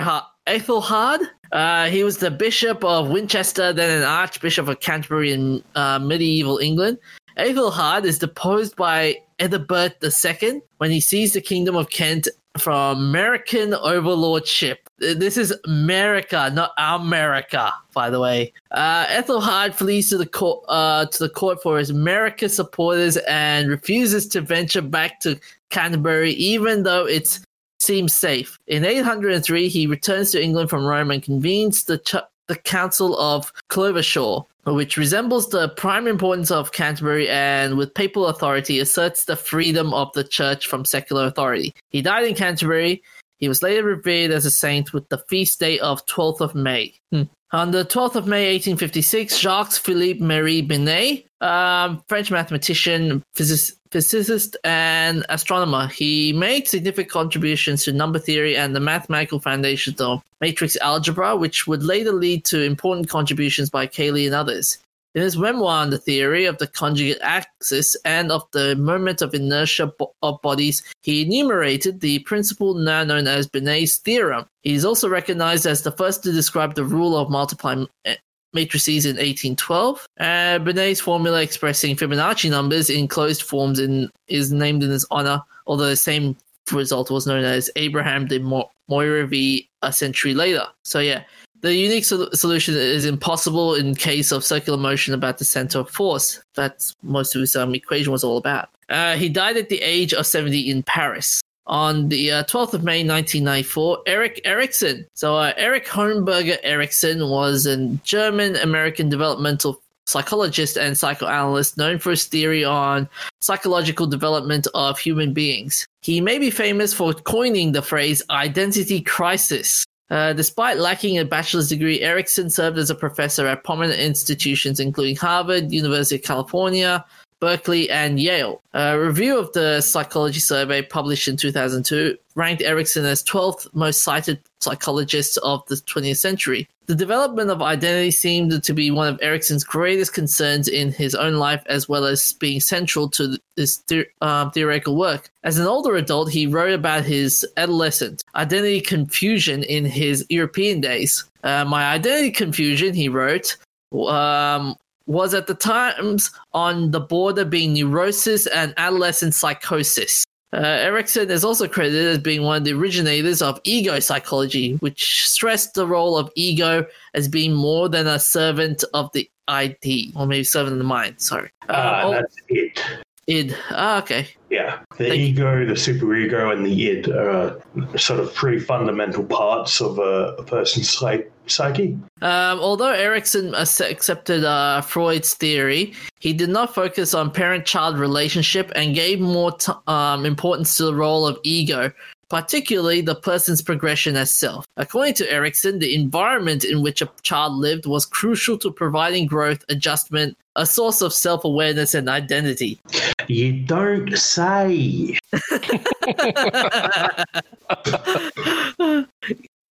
[0.47, 1.21] Ethelhard
[1.53, 6.57] Uh, he was the Bishop of Winchester, then an Archbishop of Canterbury in uh, medieval
[6.57, 6.97] England.
[7.37, 12.27] Ethelhard is deposed by Ethelbert II when he seized the Kingdom of Kent
[12.57, 14.87] from American overlordship.
[14.97, 18.51] This is America, not America, by the way.
[18.71, 23.69] Uh, Ethelhard flees to the court uh, to the court for his America supporters and
[23.69, 25.39] refuses to venture back to
[25.69, 27.39] Canterbury, even though it
[27.83, 28.57] seems safe.
[28.67, 32.15] In 803, he returns to England from Rome and convenes the ch-
[32.47, 38.79] the Council of Clovesho, which resembles the prime importance of Canterbury and, with papal authority,
[38.79, 41.73] asserts the freedom of the church from secular authority.
[41.89, 43.01] He died in Canterbury.
[43.37, 46.93] He was later revered as a saint with the feast day of 12th of May.
[47.11, 47.23] Hmm.
[47.53, 54.57] On the 12th of May 1856, Jacques Philippe Marie Binet, um, French mathematician, physic- physicist,
[54.63, 60.75] and astronomer, he made significant contributions to number theory and the mathematical foundations of matrix
[60.77, 64.79] algebra, which would later lead to important contributions by Cayley and others.
[65.15, 69.35] In his memoir on the theory of the conjugate axis and of the moment of
[69.35, 74.45] inertia bo- of bodies, he enumerated the principle now known as Binet's theorem.
[74.63, 78.15] He is also recognized as the first to describe the rule of multiplying eh,
[78.53, 80.07] matrices in 1812.
[80.19, 80.23] Uh,
[80.59, 85.89] Binet's formula expressing Fibonacci numbers in closed forms in, is named in his honor, although
[85.89, 86.35] the same
[86.71, 90.65] result was known as Abraham de Mo- Moivre a century later.
[90.83, 91.23] So yeah,
[91.63, 95.89] the unique sol- solution is impossible in case of circular motion about the center of
[95.89, 96.39] force.
[96.55, 98.69] That's most of his um, equation was all about.
[98.89, 101.41] Uh, he died at the age of 70 in Paris.
[101.65, 105.05] On the uh, 12th of May 1994, Erik Erikson.
[105.13, 112.09] So, uh, Erik Homburger Erikson was a German American developmental psychologist and psychoanalyst known for
[112.09, 113.07] his theory on
[113.39, 115.87] psychological development of human beings.
[116.01, 119.85] He may be famous for coining the phrase identity crisis.
[120.13, 125.15] Uh, despite lacking a bachelor's degree, Erikson served as a professor at prominent institutions including
[125.15, 127.03] Harvard, University of California,
[127.39, 128.61] Berkeley, and Yale.
[128.75, 134.39] A review of the psychology survey published in 2002 ranked Erikson as 12th most cited
[134.59, 136.69] psychologist of the 20th century.
[136.87, 141.35] The development of identity seemed to be one of Erikson's greatest concerns in his own
[141.35, 145.29] life, as well as being central to his the- um, theoretical work.
[145.43, 151.23] As an older adult, he wrote about his adolescent identity confusion in his European days.
[151.43, 153.55] Uh, My identity confusion, he wrote,
[153.93, 154.75] um,
[155.05, 160.25] was at the times on the border being neurosis and adolescent psychosis.
[160.53, 165.27] Uh, Erikson is also credited as being one of the originators of ego psychology, which
[165.27, 166.85] stressed the role of ego
[167.15, 171.19] as being more than a servant of the ID, or maybe servant of the mind.
[171.19, 171.49] Sorry.
[171.67, 172.79] Uh, Ah, oh, that's it.
[173.27, 173.55] Id.
[173.71, 174.27] Ah, okay.
[174.49, 175.25] Yeah, the Thank you.
[175.27, 177.57] ego, the superego, and the id are
[177.97, 181.97] sort of pretty fundamental parts of a, a person's psy- psyche.
[182.21, 188.93] Um, although Erikson accepted uh, Freud's theory, he did not focus on parent-child relationship and
[188.93, 191.91] gave more t- um, importance to the role of ego,
[192.29, 194.65] particularly the person's progression as self.
[194.77, 199.63] According to Erikson, the environment in which a child lived was crucial to providing growth,
[199.69, 202.79] adjustment, a source of self-awareness and identity.
[203.27, 205.17] You don't say.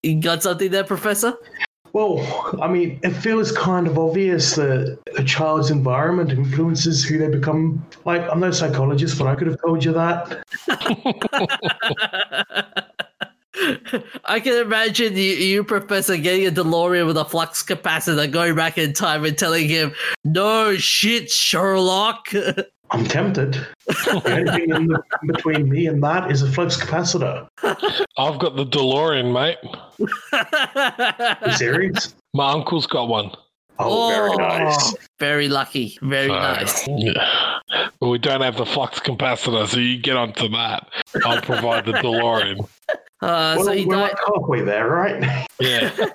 [0.03, 1.34] you got something there, Professor?
[1.92, 2.24] Well,
[2.62, 7.86] I mean, it feels kind of obvious that a child's environment influences who they become.
[8.07, 10.42] Like, I'm no psychologist, but I could have told you that.
[14.24, 18.78] I can imagine you, you, Professor, getting a DeLorean with a flux capacitor, going back
[18.78, 19.92] in time and telling him,
[20.24, 22.28] "No shit, Sherlock."
[22.93, 23.55] I'm tempted.
[23.86, 27.49] the only thing in the, between me and that is a flux capacitor.
[28.18, 29.59] I've got the DeLorean, mate.
[31.47, 32.14] You serious?
[32.34, 33.30] My uncle's got one.
[33.78, 34.95] Oh, very nice.
[35.18, 35.99] Very lucky.
[36.03, 36.86] Very So, nice.
[36.88, 37.59] yeah.
[37.99, 40.88] But we don't have the flux capacitor, so you get onto that.
[41.24, 42.61] I'll provide the DeLorean.
[42.90, 44.03] Uh, Well, so you we're died.
[44.11, 45.47] like halfway there, right?
[45.59, 45.90] Yeah.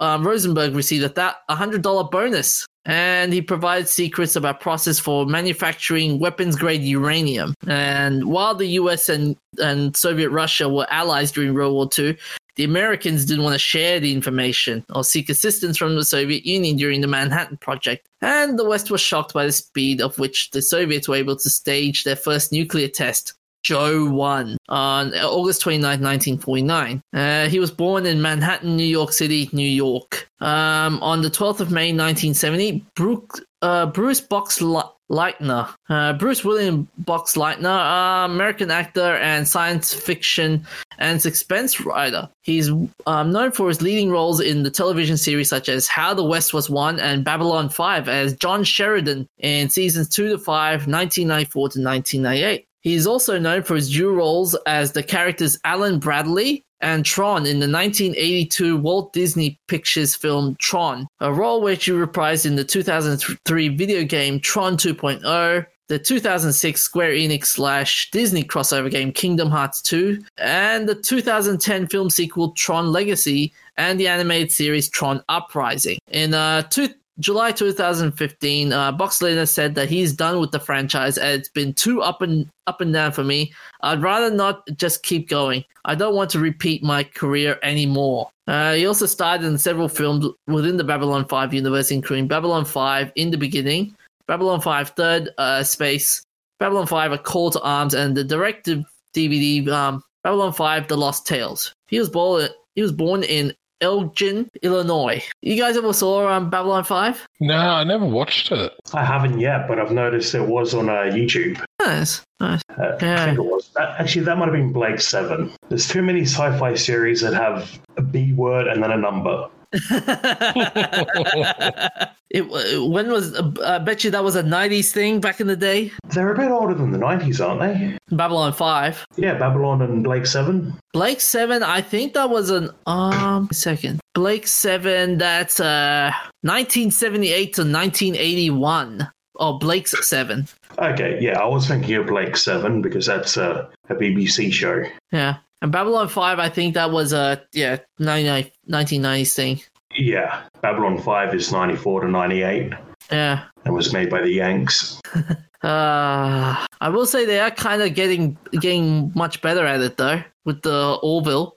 [0.03, 6.19] um, Rosenberg received a th- $100 bonus and he provides secrets about process for manufacturing
[6.19, 7.53] weapons grade uranium.
[7.67, 12.17] And while the US and, and Soviet Russia were allies during World War II,
[12.57, 16.75] the Americans didn't want to share the information or seek assistance from the Soviet Union
[16.75, 18.05] during the Manhattan Project.
[18.21, 21.49] And the West was shocked by the speed of which the Soviets were able to
[21.49, 23.33] stage their first nuclear test.
[23.63, 27.01] Joe 1 on August 29, 1949.
[27.13, 30.29] Uh, he was born in Manhattan, New York City, New York.
[30.41, 37.63] Um, on the 12th of May 1970, Brooke, uh, Bruce Boxleitner, uh, Bruce William Boxleitner,
[37.63, 42.29] uh, American actor and science fiction and suspense writer.
[42.41, 42.69] He's
[43.07, 46.53] um, known for his leading roles in the television series such as How the West
[46.53, 50.45] Was Won and Babylon 5 as John Sheridan in seasons 2 to 5,
[50.87, 52.67] 1994 to 1998.
[52.83, 57.45] He is also known for his dual roles as the characters Alan Bradley and Tron
[57.45, 62.65] in the 1982 Walt Disney Pictures film Tron, a role which he reprised in the
[62.65, 69.81] 2003 video game Tron 2.0, the 2006 Square Enix slash Disney crossover game Kingdom Hearts
[69.81, 75.99] 2, and the 2010 film sequel Tron Legacy, and the animated series Tron Uprising.
[76.11, 76.89] In uh, two,
[77.19, 82.01] July 2015, uh, Box said that he's done with the franchise and it's been too
[82.01, 83.53] up and up and down for me.
[83.81, 85.63] I'd rather not just keep going.
[85.85, 88.29] I don't want to repeat my career anymore.
[88.47, 93.11] Uh, he also starred in several films within the Babylon 5 universe, including Babylon 5
[93.15, 93.95] in the beginning,
[94.27, 96.23] Babylon 5 Third uh, Space,
[96.59, 98.83] Babylon 5 A Call to Arms, and the directed
[99.15, 101.73] DVD um, Babylon 5 The Lost Tales.
[101.87, 103.53] He was born he was born in
[103.83, 105.21] Elgin, Illinois.
[105.41, 107.27] You guys ever saw um, Babylon 5?
[107.41, 108.71] No, I never watched it.
[108.93, 111.61] I haven't yet, but I've noticed it was on uh, YouTube.
[111.81, 112.61] Nice, nice.
[112.79, 113.69] Uh, I think it was.
[113.75, 115.51] That, actually, that might have been Blake 7.
[115.67, 119.49] There's too many sci fi series that have a B word and then a number.
[122.29, 125.55] it, when was, uh, I bet you that was a 90s thing back in the
[125.55, 125.91] day?
[126.09, 127.97] They're a bit older than the 90s, aren't they?
[128.15, 129.05] Babylon 5.
[129.15, 130.73] Yeah, Babylon and Blake 7.
[130.93, 133.99] Blake 7, I think that was an, um, second.
[134.13, 136.11] Blake 7, that's uh
[136.41, 139.09] 1978 to 1981.
[139.39, 140.47] Oh, Blake's 7.
[140.77, 144.83] Okay, yeah, I was thinking of Blake 7 because that's uh, a BBC show.
[145.11, 145.37] Yeah.
[145.63, 149.61] And Babylon 5, I think that was a, yeah, 99 1990s thing.
[149.95, 152.73] Yeah, Babylon 5 is 94 to 98
[153.11, 153.45] Yeah.
[153.63, 154.99] and was made by the Yanks.
[155.63, 160.21] Uh, I will say they are kind of getting getting much better at it though
[160.43, 161.55] with the Orville.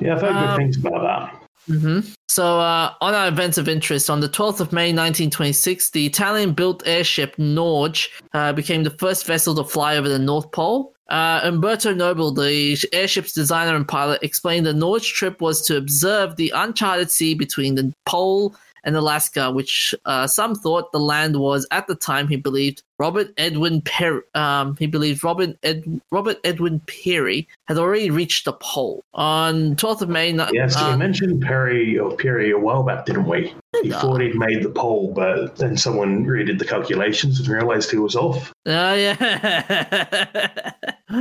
[0.00, 1.42] Yeah, I've heard good Um, things about that.
[1.66, 6.06] hmm So, uh, on our events of interest, on the 12th of May 1926, the
[6.06, 10.94] Italian built airship Norge uh, became the first vessel to fly over the North Pole.
[11.08, 16.36] Uh, Umberto Nobile, the airship's designer and pilot, explained the Norge trip was to observe
[16.36, 18.54] the uncharted sea between the pole
[18.88, 23.28] and Alaska, which uh, some thought the land was at the time he believed Robert
[23.36, 24.22] Edwin Perry.
[24.34, 30.00] Um, he believed Robert Ed- Robert Edwin Peary had already reached the pole on 12th
[30.00, 30.32] of May.
[30.52, 33.54] Yes, uh, we mentioned Perry or Peary a while back, didn't we?
[33.82, 37.98] He thought he'd made the pole, but then someone redid the calculations and realized he
[37.98, 38.54] was off.
[38.64, 40.72] Oh yeah.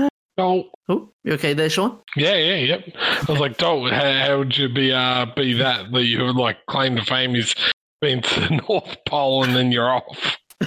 [0.40, 2.00] Oh, oh, you okay there, Sean?
[2.16, 2.84] yeah, yeah, yep.
[2.96, 6.36] I was like, Dalton, how, how would you be uh, be that that you would
[6.36, 7.56] like claim to fame is
[8.02, 10.38] been to the North Pole and then you're off?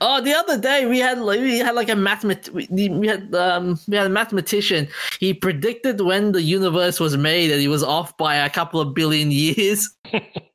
[0.00, 3.34] oh, the other day we had like, we had like a mathemat we, we had
[3.34, 4.88] um we had a mathematician.
[5.18, 8.94] He predicted when the universe was made, and he was off by a couple of
[8.94, 9.90] billion years.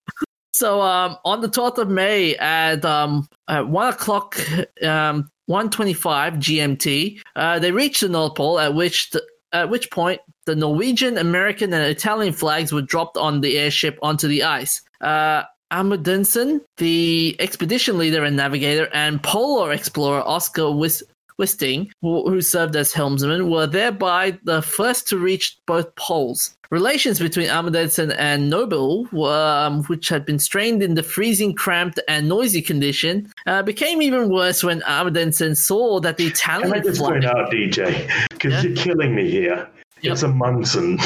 [0.60, 4.38] so um on the twelfth of May at um at one o'clock
[4.84, 10.56] um GMT, uh, they reached the North Pole, at which the, at which point the
[10.56, 14.82] Norwegian, American, and Italian flags were dropped on the airship onto the ice.
[15.02, 21.04] Uh, Amundsen, the expedition leader and navigator, and polar explorer Oscar Wis-
[21.40, 26.56] Wisting, who, served as helmsman, were thereby the first to reach both poles.
[26.70, 32.30] Relations between Amundsen and Nobile, um, which had been strained in the freezing, cramped, and
[32.30, 36.72] noisy condition, uh, became even worse when Amundsen saw that the Italian.
[36.72, 37.12] Can I just flag.
[37.14, 38.62] point out, DJ, because Yeah?
[38.62, 39.68] you're killing me here.
[40.02, 40.14] Yep.
[40.14, 41.00] It's a Munson.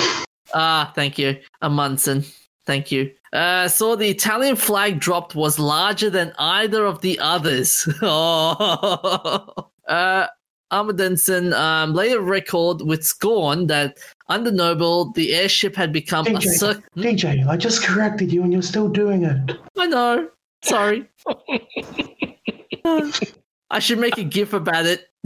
[0.53, 1.37] Ah, thank you.
[1.61, 2.25] Amundsen.
[2.65, 3.11] Thank you.
[3.31, 7.87] Uh, so the Italian flag dropped was larger than either of the others.
[8.01, 9.69] oh.
[9.87, 10.27] Uh,
[10.71, 13.97] Amundsen um, later recalled with scorn that
[14.27, 16.49] under Nobile, the airship had become a DJ.
[16.57, 19.57] circ- DJ, I just corrected you and you're still doing it.
[19.77, 20.29] I know.
[20.63, 21.07] Sorry.
[23.69, 25.09] I should make a gif about it.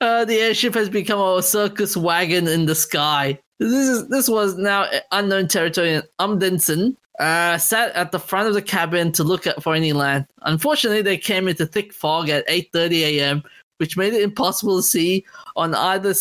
[0.00, 3.38] uh, the airship has become a circus wagon in the sky.
[3.58, 5.94] This is this was now unknown territory.
[5.94, 10.26] And Amundsen uh, sat at the front of the cabin to look for any land.
[10.42, 13.42] Unfortunately, they came into thick fog at 8:30 a.m.,
[13.78, 15.24] which made it impossible to see
[15.56, 16.14] on either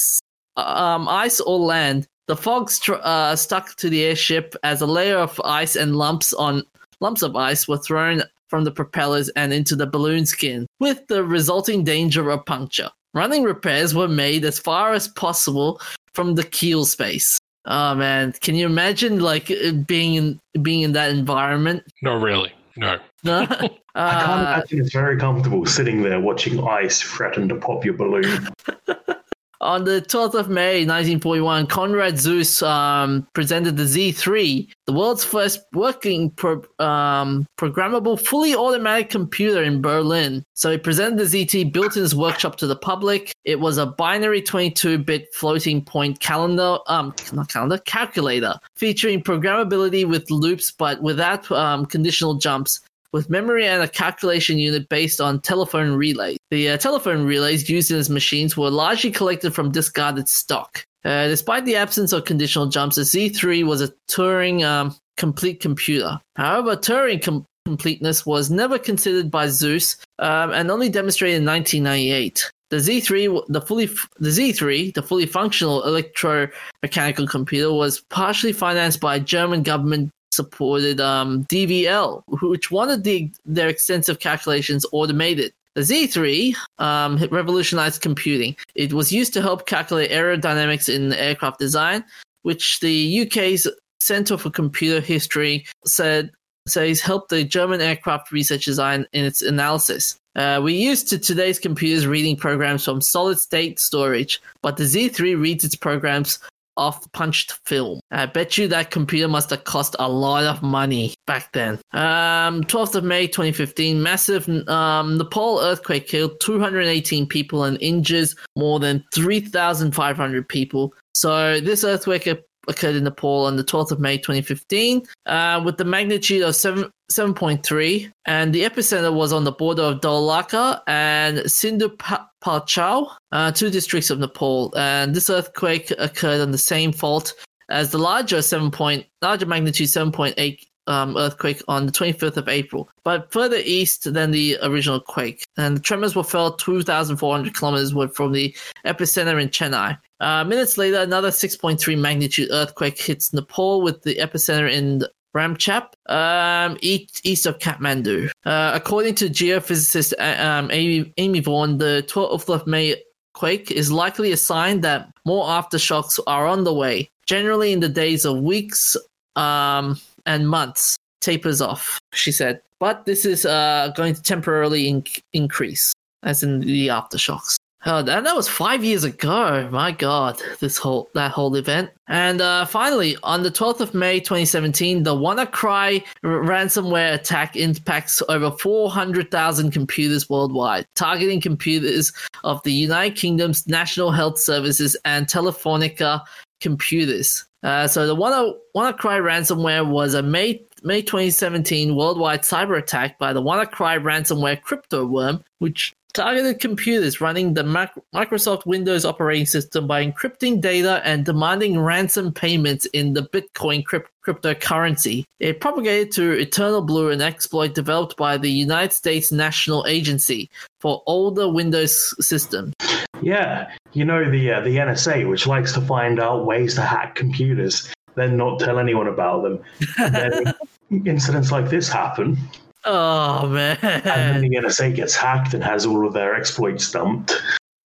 [0.55, 2.07] um, ice or land.
[2.27, 6.63] The fog uh, stuck to the airship as a layer of ice and lumps on
[6.99, 11.23] lumps of ice were thrown from the propellers and into the balloon skin, with the
[11.23, 12.89] resulting danger of puncture.
[13.13, 15.81] Running repairs were made as far as possible
[16.13, 17.39] from the keel space.
[17.69, 19.51] Oh man, can you imagine like
[19.85, 21.83] being in being in that environment?
[22.01, 22.97] No, really, no.
[23.23, 23.41] No?
[23.41, 27.95] I can't Uh, imagine it's very comfortable sitting there watching ice threaten to pop your
[27.95, 28.47] balloon.
[29.61, 35.61] On the 12th of May 1941, Konrad Zuse um, presented the Z3, the world's first
[35.73, 40.43] working pro- um, programmable fully automatic computer in Berlin.
[40.53, 43.33] So he presented the ZT built in his workshop to the public.
[43.45, 50.29] It was a binary 22-bit floating point calendar, um, not calendar, calculator, featuring programmability with
[50.29, 52.81] loops but without um, conditional jumps
[53.13, 56.37] with memory and a calculation unit based on telephone relays.
[56.51, 60.85] The uh, telephone relays used in his machines were largely collected from discarded stock.
[61.05, 66.19] Uh, despite the absence of conditional jumps, the Z3 was a Turing um, complete computer.
[66.35, 72.51] However, Turing com- completeness was never considered by Zuse um, and only demonstrated in 1998.
[72.69, 73.85] The Z3, the fully
[74.19, 81.45] the Z3, the fully functional electromechanical computer, was partially financed by German government supported um,
[81.45, 85.53] DVL, which wanted the, their extensive calculations automated.
[85.75, 88.55] The Z3 um, revolutionized computing.
[88.73, 92.03] It was used to help calculate aerodynamics in aircraft design,
[92.41, 93.67] which the UK's
[93.99, 96.31] Center for Computer History said
[96.67, 100.19] says helped the German aircraft research design in its analysis.
[100.35, 105.39] Uh, we used to today's computers reading programs from solid state storage, but the Z3
[105.39, 106.39] reads its programs
[106.77, 107.99] off punched film.
[108.11, 111.79] I bet you that computer must have cost a lot of money back then.
[111.91, 118.79] Um, 12th of May 2015, massive um, Nepal earthquake killed 218 people and injures more
[118.79, 120.93] than 3,500 people.
[121.13, 122.27] So this earthquake
[122.67, 126.89] occurred in Nepal on the 12th of May 2015 uh, with the magnitude of 7,
[127.11, 134.09] 7.3 and the epicenter was on the border of Dolakha and Sindhupalchowk, uh, two districts
[134.09, 134.73] of Nepal.
[134.75, 137.33] And this earthquake occurred on the same fault
[137.69, 142.89] as the larger 7 point, larger magnitude 7.8 um, earthquake on the 25th of April,
[143.03, 145.45] but further east than the original quake.
[145.57, 148.55] And the tremors were felt 2,400 kilometers from the
[148.85, 149.97] epicenter in Chennai.
[150.19, 155.03] Uh, minutes later, another 6.3 magnitude earthquake hits Nepal with the epicenter in
[155.35, 158.29] Ramechhap, um, east, of Kathmandu.
[158.45, 162.95] Uh, according to geophysicist uh, um, Amy, Amy Vaughan, the 12th of May
[163.33, 167.89] quake is likely a sign that more aftershocks are on the way, generally in the
[167.89, 168.97] days of weeks
[169.35, 170.97] um, and months.
[171.21, 172.61] Tapers off, she said.
[172.79, 175.93] But this is uh, going to temporarily in- increase,
[176.23, 177.56] as in the aftershocks.
[177.85, 179.69] Oh, that, that was five years ago.
[179.71, 181.91] My God, this whole that whole event.
[182.07, 188.51] And uh, finally, on the 12th of May 2017, the WannaCry ransomware attack impacts over
[188.51, 192.11] 400,000 computers worldwide, targeting computers
[192.43, 196.21] of the United Kingdom's National Health Services and Telefonica
[196.59, 197.45] computers.
[197.63, 203.33] Uh, so the Wanna, WannaCry ransomware was a May May 2017 worldwide cyber attack by
[203.33, 209.85] the WannaCry ransomware crypto worm, which targeted computers running the Mac- Microsoft Windows operating system
[209.85, 215.25] by encrypting data and demanding ransom payments in the Bitcoin crypt- cryptocurrency.
[215.39, 220.49] It propagated to Eternal Blue, an exploit developed by the United States National Agency
[220.81, 222.73] for older Windows systems.
[223.21, 227.13] Yeah, you know the uh, the NSA, which likes to find out ways to hack
[227.13, 230.53] computers, then not tell anyone about them.
[231.05, 232.37] Incidents like this happen,
[232.85, 233.77] Oh man!
[233.81, 237.41] and then the NSA gets hacked and has all of their exploits dumped.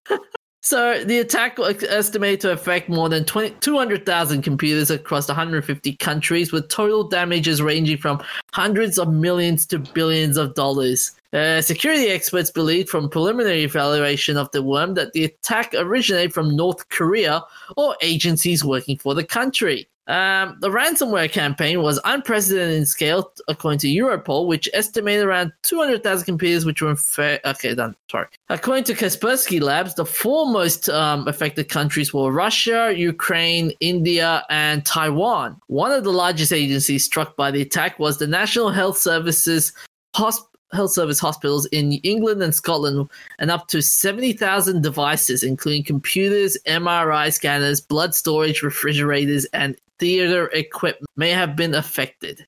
[0.64, 6.52] So the attack was estimated to affect more than 20, 200,000 computers across 150 countries,
[6.52, 8.24] with total damages ranging from
[8.54, 11.12] hundreds of millions to billions of dollars.
[11.34, 16.56] Uh, security experts believe from preliminary evaluation of the worm that the attack originated from
[16.56, 17.42] North Korea
[17.76, 19.88] or agencies working for the country.
[20.08, 26.26] Um, the ransomware campaign was unprecedented in scale, according to Europol, which estimated around 200,000
[26.26, 27.76] computers which were infa- okay.
[27.76, 27.96] Done.
[28.10, 28.28] Sorry.
[28.50, 34.86] According to Kaspersky Labs, the four most um, affected countries were Russia, Ukraine, India, and
[34.86, 35.60] Taiwan.
[35.68, 39.72] One of the largest agencies struck by the attack was the National Health Services
[40.16, 46.58] Hosp- Health Service hospitals in England and Scotland, and up to 70,000 devices, including computers,
[46.68, 52.44] MRI scanners, blood storage, refrigerators, and theater equipment, may have been affected.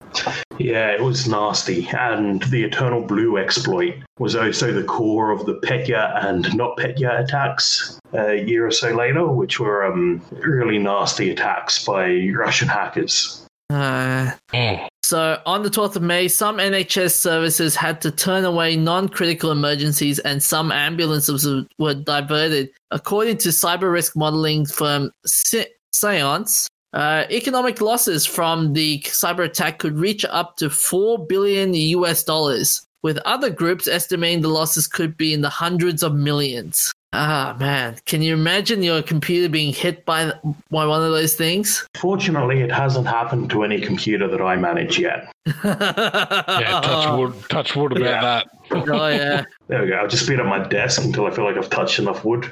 [0.58, 1.88] Yeah, it was nasty.
[1.90, 7.20] And the Eternal Blue exploit was also the core of the Petya and not Petya
[7.24, 13.46] attacks a year or so later, which were um, really nasty attacks by Russian hackers.
[13.70, 14.88] Uh, Mm.
[15.04, 19.52] So, on the 12th of May, some NHS services had to turn away non critical
[19.52, 21.46] emergencies and some ambulances
[21.78, 22.70] were diverted.
[22.90, 29.80] According to cyber risk modeling firm Se- Cyence, uh, economic losses from the cyber attack
[29.80, 35.18] could reach up to 4 billion US dollars, with other groups estimating the losses could
[35.18, 36.94] be in the hundreds of millions.
[37.16, 37.96] Ah, man.
[38.08, 40.32] Can you imagine your computer being hit by,
[40.72, 41.88] by one of those things?
[41.96, 45.32] Fortunately, it hasn't happened to any computer that I manage yet.
[45.64, 48.22] Yeah, touch wood, touch wood about Yeah.
[48.22, 48.48] that.
[48.90, 49.44] Oh, yeah.
[49.68, 49.96] There we go.
[49.96, 52.52] I'll just beat up my desk until I feel like I've touched enough wood.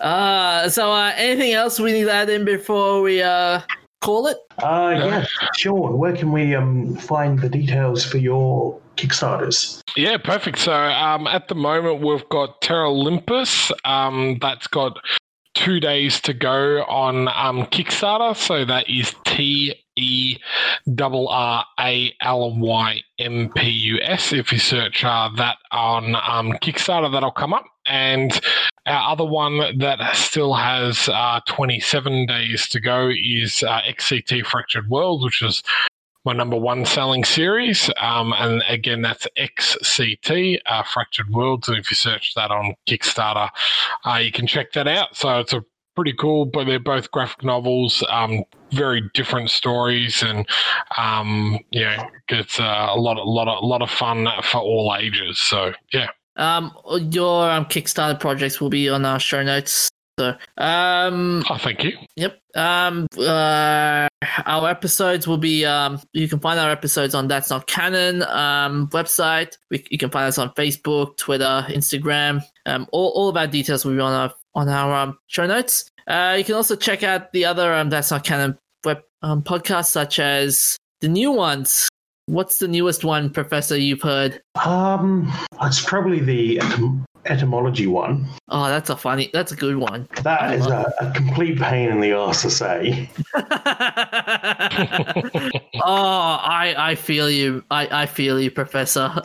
[0.00, 3.60] uh, so, uh, anything else we need to add in before we uh,
[4.00, 4.36] call it?
[4.58, 5.24] Uh, yeah,
[5.56, 9.82] Sean, where can we um, find the details for your Kickstarters?
[9.96, 10.58] Yeah, perfect.
[10.58, 13.70] So um, at the moment, we've got Terra Olympus.
[13.84, 14.98] Um, that's got
[15.54, 18.36] two days to go on um, Kickstarter.
[18.36, 20.36] So that is T E
[21.00, 24.32] R R A L Y M P U S.
[24.32, 27.64] If you search uh, that on um, Kickstarter, that'll come up.
[27.86, 28.38] And
[28.86, 34.88] our other one that still has uh, 27 days to go is uh, XCT Fractured
[34.88, 35.62] World, which is
[36.24, 37.90] my number one selling series.
[38.00, 41.68] Um, and again, that's XCT, uh, Fractured Worlds.
[41.68, 43.50] And if you search that on Kickstarter,
[44.04, 45.16] uh, you can check that out.
[45.16, 45.62] So it's a
[45.94, 48.42] pretty cool, but they're both graphic novels, um,
[48.72, 50.44] very different stories, and
[50.98, 54.96] um, yeah, it's uh, a lot, a lot, of, a lot of fun for all
[54.98, 55.38] ages.
[55.38, 56.72] So yeah, Um,
[57.12, 59.88] your um, Kickstarter projects will be on our show notes.
[60.18, 61.96] So, um, oh, thank you.
[62.14, 62.38] Yep.
[62.54, 64.06] Um, uh,
[64.46, 65.64] our episodes will be.
[65.64, 69.56] Um, you can find our episodes on That's Not Canon um, website.
[69.70, 72.42] We, you can find us on Facebook, Twitter, Instagram.
[72.64, 75.90] Um, all, all of our details will be on our on our um, show notes.
[76.06, 79.90] Uh, you can also check out the other um, That's Not Canon web um, podcasts,
[79.90, 81.88] such as the new ones.
[82.26, 83.76] What's the newest one, Professor?
[83.76, 84.40] You've heard?
[84.64, 85.30] Um,
[85.62, 88.26] it's probably the etym- etymology one.
[88.48, 89.30] Oh, that's a funny.
[89.32, 90.08] That's a good one.
[90.22, 93.10] That is a, a complete pain in the ass to say.
[95.82, 97.64] oh, I I feel you.
[97.70, 99.22] I I feel you, Professor.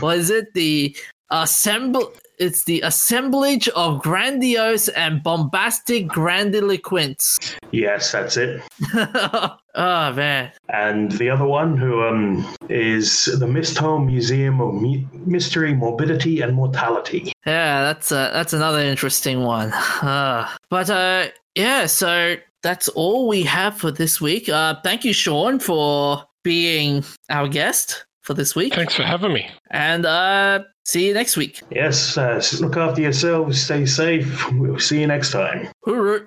[0.00, 0.52] Was it?
[0.54, 0.96] The
[1.30, 7.56] assemble it's the assemblage of grandiose and bombastic grandiloquence.
[7.70, 8.62] Yes, that's it.
[8.94, 9.58] oh
[10.12, 10.52] man.
[10.68, 16.54] And the other one, who um, is the Misthome Museum of Me- Mystery, Morbidity, and
[16.54, 17.32] Mortality.
[17.46, 19.72] Yeah, that's uh, that's another interesting one.
[19.72, 24.48] Uh, but uh, yeah, so that's all we have for this week.
[24.48, 28.74] Uh, thank you, Sean, for being our guest for this week.
[28.74, 29.48] Thanks for having me.
[29.70, 31.62] And uh, see you next week.
[31.70, 34.50] Yes, uh, look after yourselves, stay safe.
[34.52, 35.68] We'll see you next time.
[35.86, 36.26] Hooroo.